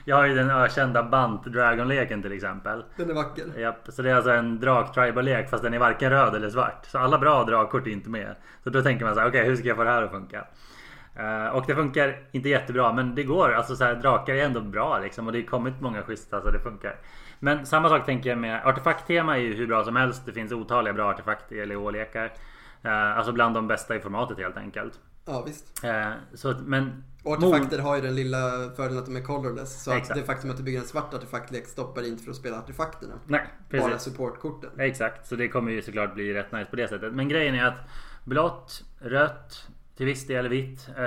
[0.04, 2.84] Jag har ju den ökända Bant Dragon-leken till exempel.
[2.96, 3.60] Den är vacker.
[3.60, 6.50] Japp, så det är alltså en drak tribal lek fast den är varken röd eller
[6.50, 6.86] svart.
[6.86, 8.34] Så alla bra drakkort är inte med.
[8.64, 10.46] Så då tänker man så här, okej hur ska jag få det här att funka?
[11.16, 13.52] Eh, och det funkar inte jättebra men det går.
[13.52, 16.50] Alltså så här, drakar är ändå bra liksom och det har kommit många schyssta så
[16.50, 16.96] det funkar.
[17.38, 20.22] Men samma sak tänker jag med artefakttema är ju hur bra som helst.
[20.26, 22.32] Det finns otaliga bra artefakt i LEH-lekar.
[22.82, 25.00] Eh, alltså bland de bästa i formatet helt enkelt.
[25.24, 25.84] Ja visst.
[25.84, 29.82] Eh, så, men Och artefakter har ju den lilla fördelen att de är colorless.
[29.84, 30.20] Så att Exakt.
[30.20, 33.14] det faktum att du bygger en svart artefaktlek stoppar inte för att spela artefakterna.
[33.26, 34.02] nej, Bara precis.
[34.02, 34.70] supportkorten.
[34.78, 37.12] Exakt, så det kommer ju såklart bli rätt nice på det sättet.
[37.12, 37.78] Men grejen är att
[38.24, 39.68] blått, rött,
[40.02, 41.04] till viss del vitt eh,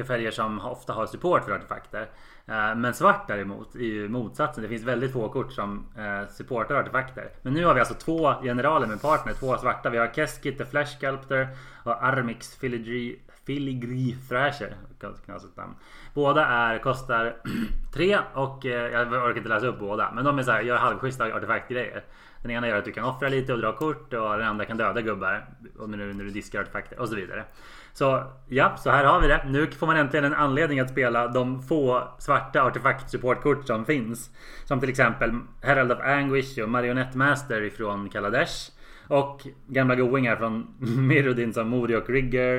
[0.00, 2.08] är färger som ofta har support för artefakter.
[2.46, 4.62] Eh, men svart däremot är ju motsatsen.
[4.62, 7.30] Det finns väldigt få kort som eh, supportar artefakter.
[7.42, 9.90] Men nu har vi alltså två generaler med partner, två svarta.
[9.90, 11.48] Vi har Keskit the Flash Sculptor
[11.84, 13.16] och Armix Filigree
[13.46, 14.76] Filigree Thrasher.
[15.24, 15.74] Knasigt namn.
[16.14, 17.36] Båda är, kostar
[17.94, 20.12] 3 och eh, jag orkar inte läsa upp båda.
[20.14, 22.04] Men de är så här, gör halvschyssta artefaktgrejer.
[22.42, 24.76] Den ena gör att du kan offra lite och dra kort och den andra kan
[24.76, 25.46] döda gubbar.
[25.78, 27.44] Och du, när du diskar artefakter och så vidare.
[27.92, 29.44] Så ja, så här har vi det.
[29.46, 34.30] Nu får man äntligen en anledning att spela de få svarta artefakt-supportkort som finns.
[34.64, 35.30] Som till exempel
[35.62, 38.70] Herald of Anguish och Marionette Master ifrån Kaladesh.
[39.06, 40.66] Och gamla goingar från
[41.08, 42.56] Mirrodin som Mori och Rigger.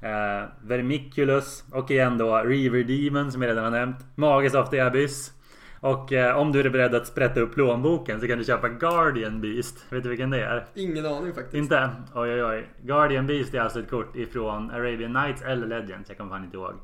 [0.00, 3.96] Eh, Vermiculus och igen då Reaver Demon som jag redan har nämnt.
[4.14, 5.32] Magus of the Abyss.
[5.82, 9.40] Och eh, om du är beredd att sprätta upp plånboken så kan du köpa Guardian
[9.40, 9.92] Beast.
[9.92, 10.66] Vet du vilken det är?
[10.74, 11.54] Ingen aning faktiskt.
[11.54, 11.90] Inte?
[12.14, 12.68] Oj oj oj.
[12.82, 16.08] Guardian Beast är alltså ett kort ifrån Arabian Nights eller Legends.
[16.08, 16.74] Jag kommer fan inte ihåg.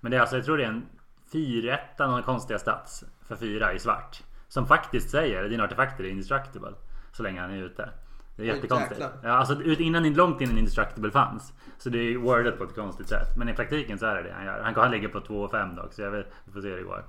[0.00, 0.86] Men det är alltså, jag tror det är en
[1.32, 4.22] 4 någon konstiga stats för 4 i svart.
[4.48, 6.72] Som faktiskt säger att dina artefakter är indestructible.
[7.12, 7.90] Så länge han är ute.
[8.36, 9.00] Det är jättekonstigt.
[9.22, 11.52] Ja, alltså innan, långt innan indestructible fanns.
[11.78, 13.36] Så det är wordat på ett konstigt sätt.
[13.36, 14.62] Men i praktiken så är det det han gör.
[14.62, 15.92] Han, han ligger på 2 och 5 dock.
[15.92, 17.04] Så jag vet, vi får se hur det går.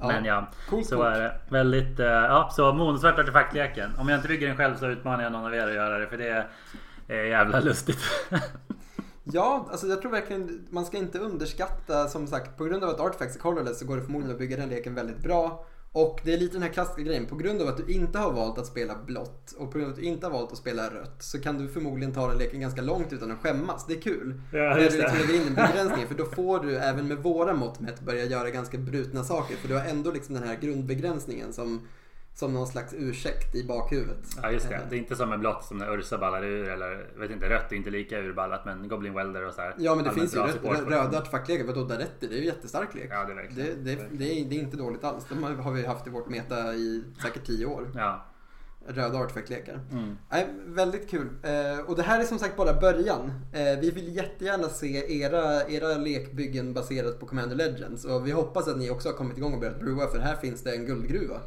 [0.00, 0.06] Ja.
[0.06, 1.06] Men ja, Coolt så kort.
[1.06, 1.40] är det.
[1.48, 3.90] Väldigt, eh, ja så monosvart artefaktleken.
[3.98, 6.06] Om jag inte bygger den själv så utmanar jag någon av er att göra det
[6.06, 6.46] för det
[7.08, 7.98] är jävla lustigt.
[9.32, 13.00] Ja, alltså jag tror verkligen man ska inte underskatta som sagt på grund av att
[13.00, 15.66] Artifacts är colorless så går det förmodligen att bygga den leken väldigt bra.
[15.92, 17.26] Och det är lite den här klassiska grejen.
[17.26, 19.90] På grund av att du inte har valt att spela blått och på grund av
[19.90, 22.60] att du inte har valt att spela rött så kan du förmodligen ta den leken
[22.60, 23.86] ganska långt utan att skämmas.
[23.86, 24.40] Det är kul.
[24.52, 27.54] Ja, När du liksom lägger in den begränsningen för då får du även med våra
[27.54, 29.56] mått mätt börja göra ganska brutna saker.
[29.56, 31.88] För du har ändå liksom den här grundbegränsningen som,
[32.40, 34.18] som någon slags ursäkt i bakhuvudet.
[34.42, 34.74] Ja just det.
[34.74, 37.48] Eh, Det är inte som med blått som när Ursa ballar ur eller vet inte
[37.48, 39.74] rött är inte lika urballat men Goblin Welder och så här.
[39.78, 42.26] Ja men det finns ju röd, röda artefaktlekar, vadå Daretti?
[42.26, 43.08] Det är ju jättestark lek.
[43.10, 43.84] Ja det är verkligen.
[43.84, 45.24] Det, det, det, är, det är inte dåligt alls.
[45.28, 47.90] De har- vi haft i vårt meta i säkert 10 år.
[47.94, 48.26] Ja.
[48.86, 49.80] Röda artefaktlekar.
[49.92, 50.16] Mm.
[50.74, 51.28] Väldigt kul.
[51.42, 53.32] Eh, och det här är som sagt bara början.
[53.52, 58.04] Eh, vi vill jättegärna se era, era lekbyggen baserat på Commander Legends.
[58.04, 60.62] Och vi hoppas att ni också har kommit igång och börjat brewa för här finns
[60.62, 61.40] det en guldgruva.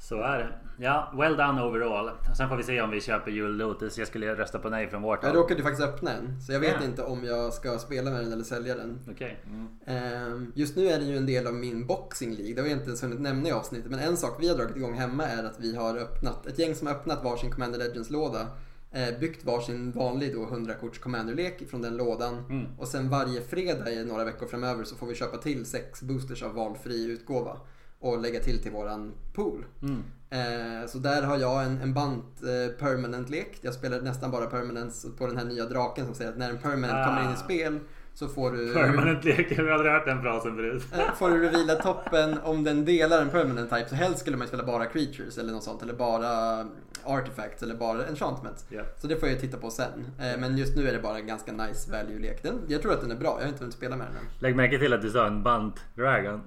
[0.00, 0.48] Så är det.
[0.84, 2.10] Ja, well done overall.
[2.36, 3.98] Sen får vi se om vi köper Jule Lotus.
[3.98, 5.38] Jag skulle rösta på nej från vårt Jag håll.
[5.38, 6.40] råkade ju faktiskt öppna en.
[6.42, 6.84] Så jag vet Ja.
[6.86, 8.98] inte om jag ska spela med den eller sälja den.
[9.10, 9.40] Okej.
[9.46, 9.68] Mm.
[9.86, 12.54] Ehm, Just nu är det ju en del av min boxing League.
[12.54, 13.90] Det har jag inte ens hunnit nämna i avsnittet.
[13.90, 16.74] Men en sak vi har dragit igång hemma är att vi har öppnat, ett gäng
[16.74, 18.46] som har öppnat varsin Commander Legends-låda.
[18.92, 22.34] eh, Byggt varsin vanlig då 100-korts Commander-lek från den lådan.
[22.50, 22.66] Mm.
[22.78, 26.42] Och sen varje fredag i några veckor framöver så får vi köpa till sex boosters
[26.42, 27.56] av valfri utgåva.
[28.00, 29.64] Och lägga till till våran pool.
[29.82, 30.02] Mm.
[30.30, 33.58] Eh, så där har jag en, en bant eh, permanent-lek.
[33.60, 36.58] Jag spelar nästan bara permanents på den här nya draken som säger att när en
[36.58, 37.36] permanent kommer in i Ah.
[37.36, 37.78] spel
[38.14, 38.74] så får du...
[38.74, 39.46] Permanent lek.
[39.50, 40.82] Jag har aldrig hört den frasen förut.
[40.92, 44.46] Eh, Får du reveala toppen om den delar en permanent type så helst skulle man
[44.48, 46.64] spela bara creatures eller något sånt eller bara
[47.04, 48.64] artifacts eller bara enchantments.
[48.68, 48.82] Ja.
[48.96, 50.06] Så det får jag titta på sen.
[50.20, 52.42] Eh, Men just nu är det bara en ganska nice value-lek.
[52.42, 54.24] Den, jag tror att den är bra, jag har inte hunnit spela med den än.
[54.38, 56.40] Lägg märke till att du sa en Bunt Dragon.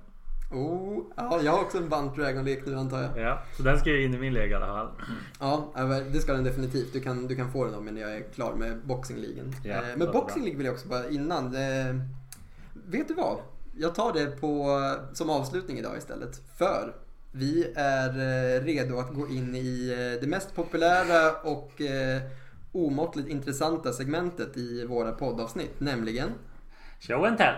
[0.51, 3.17] Oh, ja, jag har också en Bunt Dragon-lek nu antar jag.
[3.17, 4.89] Ja, så den ska ju in i min lek i alla fall.
[5.39, 5.73] Ja,
[6.13, 6.93] det ska den definitivt.
[6.93, 9.55] Du kan, du kan få den om när jag är klar med Boxing-ligan.
[9.63, 10.45] Ja, Eh, Men låter Boxing bra.
[10.45, 11.45] League vill jag också bara innan.
[11.55, 11.95] Eh,
[12.73, 13.37] vet du vad?
[13.77, 14.79] Jag tar det på,
[15.13, 16.41] som avslutning idag istället.
[16.57, 16.95] För
[17.31, 19.87] vi är eh, redo att gå in i
[20.21, 21.81] det mest populära och
[22.71, 25.79] omåttligt intressanta segmentet i våra poddavsnitt.
[25.79, 26.29] Nämligen
[26.99, 27.55] Show and tell.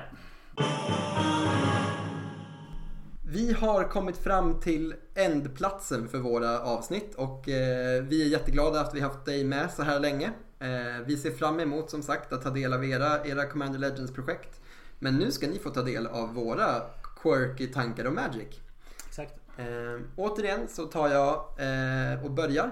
[3.34, 8.96] Vi har kommit fram till ändplatsen för våra avsnitt och eh, vi är jätteglada att
[8.96, 10.32] vi haft dig med så här länge.
[10.60, 14.14] Eh, vi ser fram emot som sagt att ta del av era, era Commander Legends
[14.14, 14.62] projekt.
[15.00, 16.82] Men nu ska ni få ta del av våra
[17.24, 18.60] quirky tankar om Magic.
[19.08, 19.34] Exakt.
[19.58, 22.72] Eh, återigen så tar jag eh, och börjar.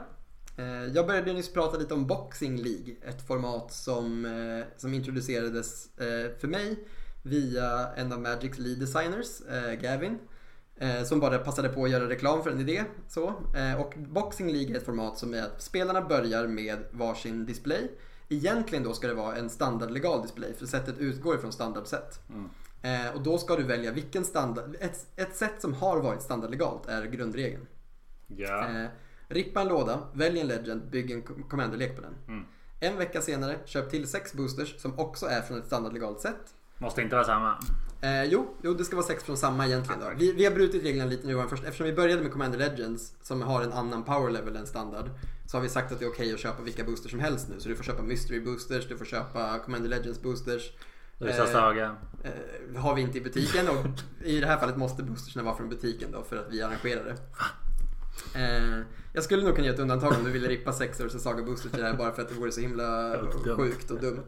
[0.57, 5.89] Eh, jag började nyss prata lite om Boxing League, ett format som, eh, som introducerades
[6.39, 6.87] för mig
[7.23, 9.41] via en av Magics lead designers,
[9.81, 10.19] Gavin.
[10.81, 12.83] Eh, som bara passade på att göra reklam för en idé.
[13.07, 13.27] Så.
[13.55, 17.91] Eh, och Boxing League är ett format som är att spelarna börjar med varsin display.
[18.29, 22.19] Egentligen då ska det vara en standardlegal display för sättet utgår ifrån standardsätt.
[22.29, 22.49] Mm.
[22.81, 24.75] Eh, och då ska du välja vilken standard...
[24.79, 27.67] Ett, ett sätt som har varit standardlegalt är grundregeln.
[28.27, 28.69] Ja.
[28.69, 28.87] Eh,
[29.27, 32.15] rippa en låda, välj en legend, bygg en commander-lek på den.
[32.27, 32.45] Mm.
[32.79, 36.53] En vecka senare, köp till sex boosters som också är från ett standardlegalt sätt.
[36.77, 37.57] Måste inte vara samma.
[38.01, 40.01] Eh, jo, jo, det ska vara sex från samma egentligen.
[40.01, 40.11] Då.
[40.17, 41.63] Vi, vi har brutit reglerna lite nu först.
[41.63, 45.09] Eftersom vi började med Commander Legends som har en annan power level än standard.
[45.45, 47.59] Så har vi sagt att det är okej att köpa vilka boosters som helst nu.
[47.59, 50.71] Så du får köpa Mystery boosters, du får köpa Commander Legends boosters.
[51.17, 51.95] Ryssa Eh, Saga.
[52.23, 53.85] Eh, har vi inte i butiken och
[54.25, 57.17] i det här fallet måste boostersna vara från butiken då för att vi arrangerar det.
[58.35, 58.79] Eh,
[59.13, 61.71] jag skulle nog kunna ge ett undantag om du ville rippa sex Ursa Saga boosters
[61.71, 63.17] till det här bara för att det vore så himla
[63.57, 64.23] sjukt och dumt.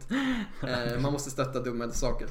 [0.62, 2.28] Eh, man måste stötta dumma saker.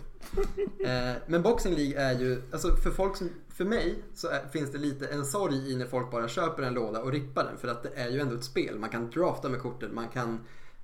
[0.80, 4.72] Eh, men Boxing League är ju, alltså för folk som, för mig så är, finns
[4.72, 7.68] det lite en sorg i när folk bara köper en låda och rippar den för
[7.68, 8.80] att det är ju ändå ett spel.
[8.80, 10.40] Man kan drafta med korten, man kan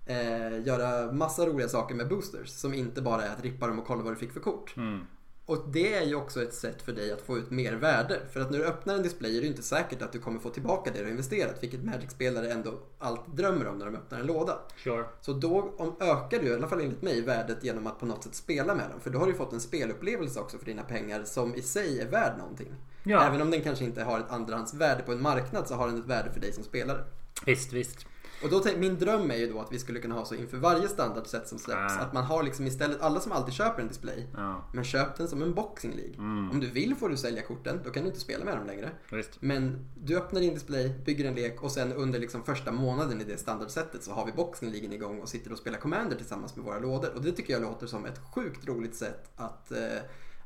[0.05, 3.87] eh, göra massa roliga saker med boosters som inte bara är att rippa dem och
[3.87, 4.77] kolla vad du fick för kort.
[4.77, 5.05] Mm.
[5.49, 8.19] Och det är ju också ett sätt för dig att få ut mer värde.
[8.31, 10.39] För att när du öppnar en display är det ju inte säkert att du kommer
[10.39, 11.63] få tillbaka det du har investerat.
[11.63, 14.59] Vilket Magic-spelare ändå alltid drömmer om när de öppnar en låda.
[14.83, 15.05] Sure.
[15.21, 18.23] Så då om, ökar du, i alla fall enligt mig, värdet genom att på något
[18.23, 18.99] sätt spela med dem.
[18.99, 22.07] För då har du fått en spelupplevelse också för dina pengar som i sig är
[22.07, 22.75] värd någonting.
[23.03, 23.23] Ja.
[23.23, 26.07] Även om den kanske inte har ett andrahandsvärde på en marknad så har den ett
[26.07, 27.03] värde för dig som spelare.
[27.45, 28.05] Visst, visst.
[28.43, 30.87] Och då, min dröm är ju då att vi skulle kunna ha så inför varje
[30.87, 31.97] standardset som släpps.
[31.97, 31.99] Ah.
[31.99, 34.27] Att man har liksom istället, alla som alltid köper en display.
[34.33, 34.69] Ja.
[34.73, 36.15] Men köp den som en boxing League.
[36.17, 36.51] Mm.
[36.51, 38.89] Om du vill får du sälja korten, då kan du inte spela med dem längre.
[39.11, 39.37] Visst.
[39.39, 43.23] Men du öppnar din display, bygger en lek och sen under liksom första månaden i
[43.23, 46.65] det standardsättet så har vi boxing League igång och sitter och spelar Commander tillsammans med
[46.65, 47.11] våra lådor.
[47.15, 49.77] Och det tycker jag låter som ett sjukt roligt sätt att, eh,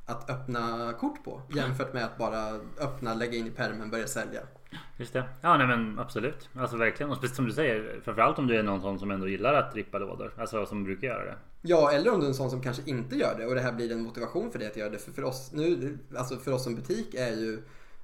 [0.05, 1.41] att öppna kort på.
[1.55, 2.47] Jämfört med att bara
[2.79, 4.41] öppna, lägga in i pärmen, börja sälja.
[4.97, 5.23] Just det.
[5.41, 6.49] Ja nej men absolut.
[6.55, 7.11] Alltså verkligen.
[7.11, 8.01] Och precis som du säger.
[8.03, 10.33] Framförallt om du är någon sån som ändå gillar att rippa lådor.
[10.37, 11.35] Alltså som brukar göra det.
[11.61, 13.71] Ja, eller om du är en sån som kanske inte gör det och det här
[13.71, 14.97] blir en motivation för dig att göra det.
[14.97, 17.63] För, för, oss, nu, alltså för oss som butik är ju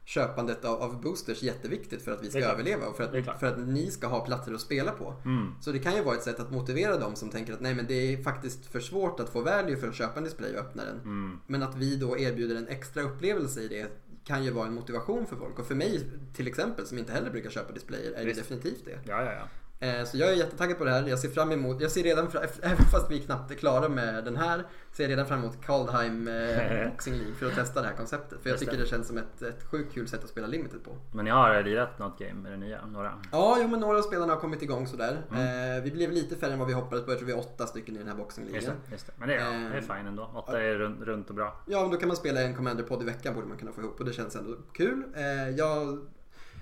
[0.09, 3.39] köpandet av, av boosters jätteviktigt för att vi Det ska överleva och för Det att,
[3.39, 5.15] för att ni ska ha platser att spela på.
[5.25, 5.53] Mm.
[5.61, 7.85] Så det kan ju vara ett sätt att motivera dem som tänker att nej men
[7.87, 10.85] det är faktiskt för svårt att få value för att köpa en display och öppna
[10.85, 10.95] den.
[10.95, 11.39] Mm.
[11.47, 13.87] Men att vi då erbjuder en extra upplevelse i det
[14.23, 15.59] kan ju vara en motivation för folk.
[15.59, 16.01] Och för mig
[16.35, 18.39] till exempel som inte heller brukar köpa displayer är det Visst.
[18.39, 18.99] definitivt det.
[19.05, 19.47] Ja ja ja.
[19.81, 21.07] Eh, Så jag är jättetaggad på det här.
[21.07, 22.27] Jag ser fram emot, jag ser redan,
[22.61, 26.27] även fast vi knappt är klara med den här, ser jag redan fram emot Kaldheim
[26.27, 28.41] eh, Boxing League för att testa det här konceptet.
[28.41, 28.89] För jag Just tycker det.
[28.89, 30.91] känns som ett, ett sjukt kul sätt att spela limited på.
[31.11, 32.85] Men ni har lirat något game med det nya?
[32.85, 33.13] Några?
[33.31, 35.21] Ja, jo, men några av spelarna har kommit igång sådär.
[35.31, 35.77] Mm.
[35.77, 37.11] Eh, vi blev lite färre än vad vi hoppades på.
[37.11, 38.81] Jag tror vi är åtta stycken i den här Boxing Just League.
[38.87, 39.13] det, just det.
[39.17, 40.31] Men det är, det är Eh, fine ändå.
[40.35, 41.61] Åtta är runt, runt och bra.
[41.65, 43.99] Ja, men då kan man spela en Commander-podd i veckan borde man kunna få ihop
[43.99, 45.03] och det känns ändå kul.
[45.15, 45.99] Eh, jag,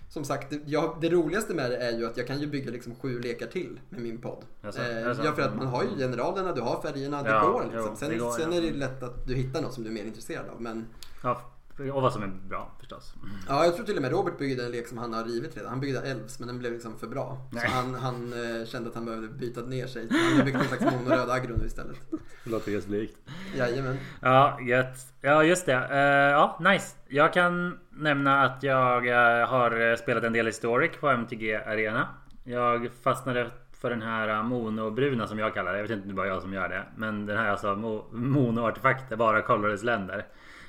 [0.10, 2.72] som sagt, det, jag, det roligaste med det är ju att jag kan ju bygga
[2.72, 4.46] liksom sju lekar till med min podd.
[4.62, 7.64] Jaså, Eh, ja, för att man har ju generalerna, du har färgerna, det Ja, går
[7.64, 7.88] liksom.
[7.90, 8.58] jo, sen det går, sen ja.
[8.58, 10.62] är det lätt att du hittar något som du är mer intresserad av.
[10.62, 10.86] Men
[11.24, 11.42] Ja,
[11.80, 13.14] och vad som är bra förstås.
[13.48, 15.70] ja, jag tror till och med Robert byggde en lek som han har rivit redan.
[15.70, 17.38] Han byggde Elves men den blev liksom för bra.
[17.52, 17.62] Nej.
[17.68, 20.08] Så han, han eh, kände att han behövde byta ner sig.
[20.12, 21.98] Han har byggt någon slags monoröd aggro nu istället.
[22.44, 23.18] Det låter just likt.
[23.58, 23.98] Jajamän.
[24.22, 24.98] Ja, gött.
[25.22, 25.74] Ja, just det.
[25.92, 26.96] Eh, ja, nice.
[27.08, 32.08] Jag kan nämna att jag eh, har spelat en del Historic på MTG Arena.
[32.44, 33.52] Jag fastnade
[33.82, 35.78] för den här monobruna som jag kallar det.
[35.78, 36.84] Jag vet inte om det är bara jag som gör det.
[36.96, 40.26] Men den här alltså mo- mono-artefakter, bara colorless länder.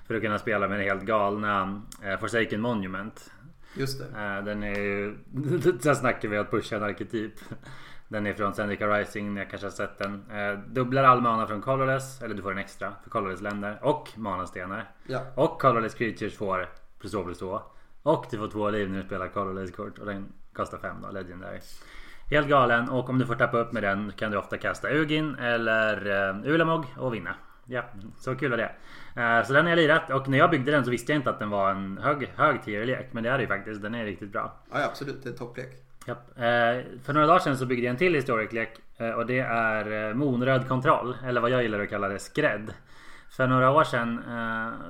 [0.08, 3.32] För att kunna spela med den helt galna eh, Forsaken Monument.
[3.74, 4.04] Just det.
[4.20, 5.18] Eh, Den är ju...
[5.80, 7.32] Sen snackar vi att pusha en arketyp.
[8.08, 10.24] Den är från Zendika Rising, ni kanske har sett den.
[10.30, 13.78] Eh, dubblar all mana från colorless, eller du får en extra för colorless länder.
[13.82, 14.90] Och manastenar.
[15.06, 15.20] Ja.
[15.34, 16.68] Och colorless creatures får
[17.00, 17.60] plus 2 plus 2.
[18.02, 19.98] Och du får två liv när du spelar colorless kort.
[19.98, 21.58] Och den kostar 5 då, legendary.
[22.30, 25.34] Helt galen och om du får tappa upp med den kan du ofta kasta Ugin
[25.34, 26.08] eller
[26.46, 27.34] Ulamog och vinna.
[27.70, 27.84] Ja,
[28.16, 28.72] så kul är det.
[29.18, 31.30] Eh, så den har jag lirat och när jag byggde den så visste jag inte
[31.30, 33.08] att den var en hög, hög tier-lek.
[33.10, 33.82] Men det är det ju faktiskt.
[33.82, 34.54] Den är riktigt bra.
[34.72, 35.22] Ja, absolut.
[35.22, 35.68] Det är en topplek.
[36.06, 36.28] Japp.
[36.36, 40.14] Eh, för några dagar sedan så byggde jag en till historic-lek eh, och det är
[40.14, 41.16] monröd kontroll.
[41.26, 42.74] Eller vad jag gillar att kalla det, skrädd.
[43.30, 44.22] För några år sedan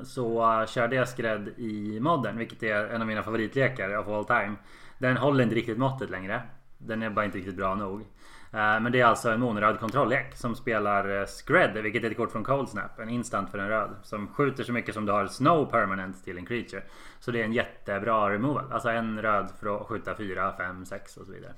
[0.05, 4.55] så körde jag skrädd i modden, vilket är en av mina favoritlekar of all time.
[4.99, 6.43] Den håller inte riktigt måttet längre.
[6.79, 8.05] Den är bara inte riktigt bra nog.
[8.53, 12.17] Eh, men det är alltså en monoröd kontrolllek som spelar eh, Scred, vilket är ett
[12.17, 12.99] kort från Cold Snap.
[12.99, 13.91] En instant för en röd.
[14.03, 16.83] Som skjuter så mycket som du har Snow permanent till en creature.
[17.21, 18.65] Så det är en jättebra removal.
[18.73, 21.53] Alltså en röd för att skjuta 4, 5, 6 och så vidare.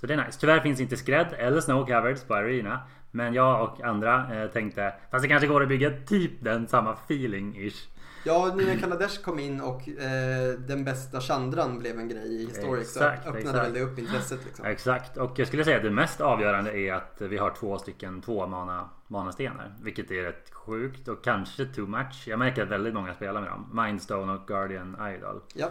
[0.00, 0.40] Så det är nice.
[0.40, 2.80] Tyvärr finns inte Scred eller Snow Covereds på Arena.
[3.10, 6.92] Men jag och andra eh, tänkte, fast det kanske går att bygga typ den samma
[6.92, 7.88] feeling ish.
[8.26, 12.46] Ja, nu när Kaladesh kom in och eh, den bästa Chandran blev en grej i
[12.46, 13.66] Historic Exakt, så öppnade exakt.
[13.66, 14.64] väl det upp intresset liksom.
[14.64, 18.22] Exakt och jag skulle säga att det mest avgörande är att vi har två stycken
[18.22, 19.74] två mana manastenar.
[19.82, 22.24] Vilket är rätt sjukt och kanske too much.
[22.26, 23.82] Jag märker att väldigt många spelar med dem.
[23.84, 25.40] Mindstone och Guardian Idol.
[25.54, 25.66] Ja.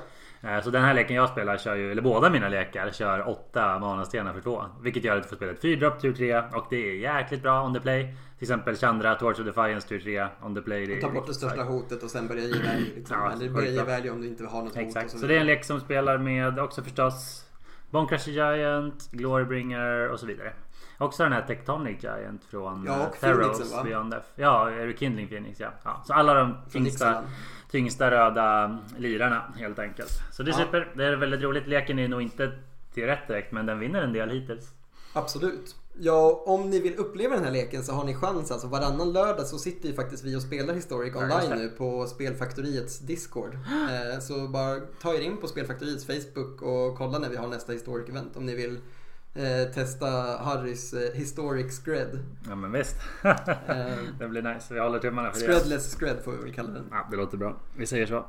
[0.49, 3.79] Eh, Så den här leken jag spelar kör ju, eller båda mina lekar kör åtta
[3.79, 4.63] manastenar för två.
[4.81, 7.65] Vilket gör att du får spela ett 4 tur 3 och det är jäkligt bra
[7.65, 8.15] on the play.
[8.43, 10.85] Till exempel Chandra, Torch of Defiance tur 3 on the play.
[10.85, 12.91] Det Ta bort det största hotet och sen börja ge value.
[12.95, 13.17] Liksom.
[13.19, 14.87] Ja, Eller börja ge value om du inte har något hot.
[14.87, 17.45] Exakt, och så så det är en lek som spelar med också förstås
[17.91, 20.53] Bonecrusher Giant, Glorybringer och så vidare.
[20.97, 23.83] Också den här Tectonic Giant från Ja, eh, och Theros?
[23.83, 24.27] Beyond Death.
[24.35, 25.69] Ja, Rekindling Phoenix ja.
[25.83, 26.01] ja.
[26.07, 27.23] Så alla de tyngsta,
[27.71, 30.09] tyngsta röda lirarna helt enkelt.
[30.31, 30.65] Så det är Ja.
[30.65, 30.91] super.
[30.95, 31.67] Det är väldigt roligt.
[31.67, 32.51] Leken är nog inte
[32.93, 34.71] till rätt direkt men den vinner en del hittills.
[35.13, 35.75] Absolut.
[35.99, 38.51] Ja, om ni vill uppleva den här leken så har ni chans.
[38.51, 42.99] Alltså varannan lördag så sitter ju faktiskt vi och spelar Historic online nu på Spelfaktoriets
[42.99, 43.53] Discord.
[43.53, 47.73] Eh, så bara ta er in på Spelfaktoriets Facebook och kolla när vi har nästa
[47.73, 48.79] Historic-event om ni vill
[49.35, 52.19] eh, testa Harrys eh, Historic Scred.
[52.47, 52.95] Ja men visst.
[54.19, 54.73] Det blir nice.
[54.73, 55.45] Vi håller tummarna för det.
[55.45, 56.85] Scredless Scred får vi väl kalla den.
[56.91, 57.57] Ja, det låter bra.
[57.77, 58.25] Vi säger så.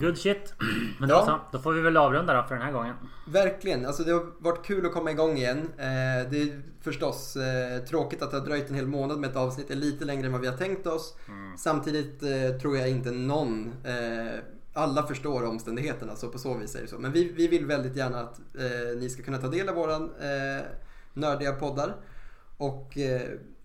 [0.00, 0.54] Good shit.
[1.00, 1.24] Men då Ja.
[1.26, 1.56] så.
[1.56, 2.94] Då får vi väl avrunda då för den här gången.
[3.26, 5.58] Verkligen, alltså det har varit kul att komma igång igen.
[5.76, 9.36] Eh, det är förstås eh, tråkigt att det har dröjt en hel månad med ett
[9.36, 11.16] avsnitt, är lite längre än vad vi har tänkt oss.
[11.58, 13.74] Samtidigt eh, tror jag inte någon,
[14.72, 16.98] alla förstår omständigheterna så på så vis är det så.
[16.98, 18.40] Men vi, vi vill väldigt gärna att
[19.00, 20.10] ni ska kunna ta del av våran
[21.14, 21.96] nördiga poddar.
[22.56, 22.98] Och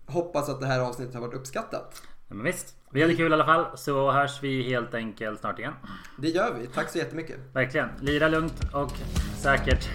[0.06, 2.02] hoppas att det här avsnittet har varit uppskattat.
[2.34, 2.74] Men visst.
[2.90, 3.66] Vi hade kul i alla fall.
[3.74, 5.72] Så hörs vi helt enkelt snart igen.
[6.16, 7.36] Det gör vi, tack så jättemycket.
[7.52, 7.88] Verkligen.
[8.00, 8.92] Lira lugnt och
[9.42, 9.88] säkert.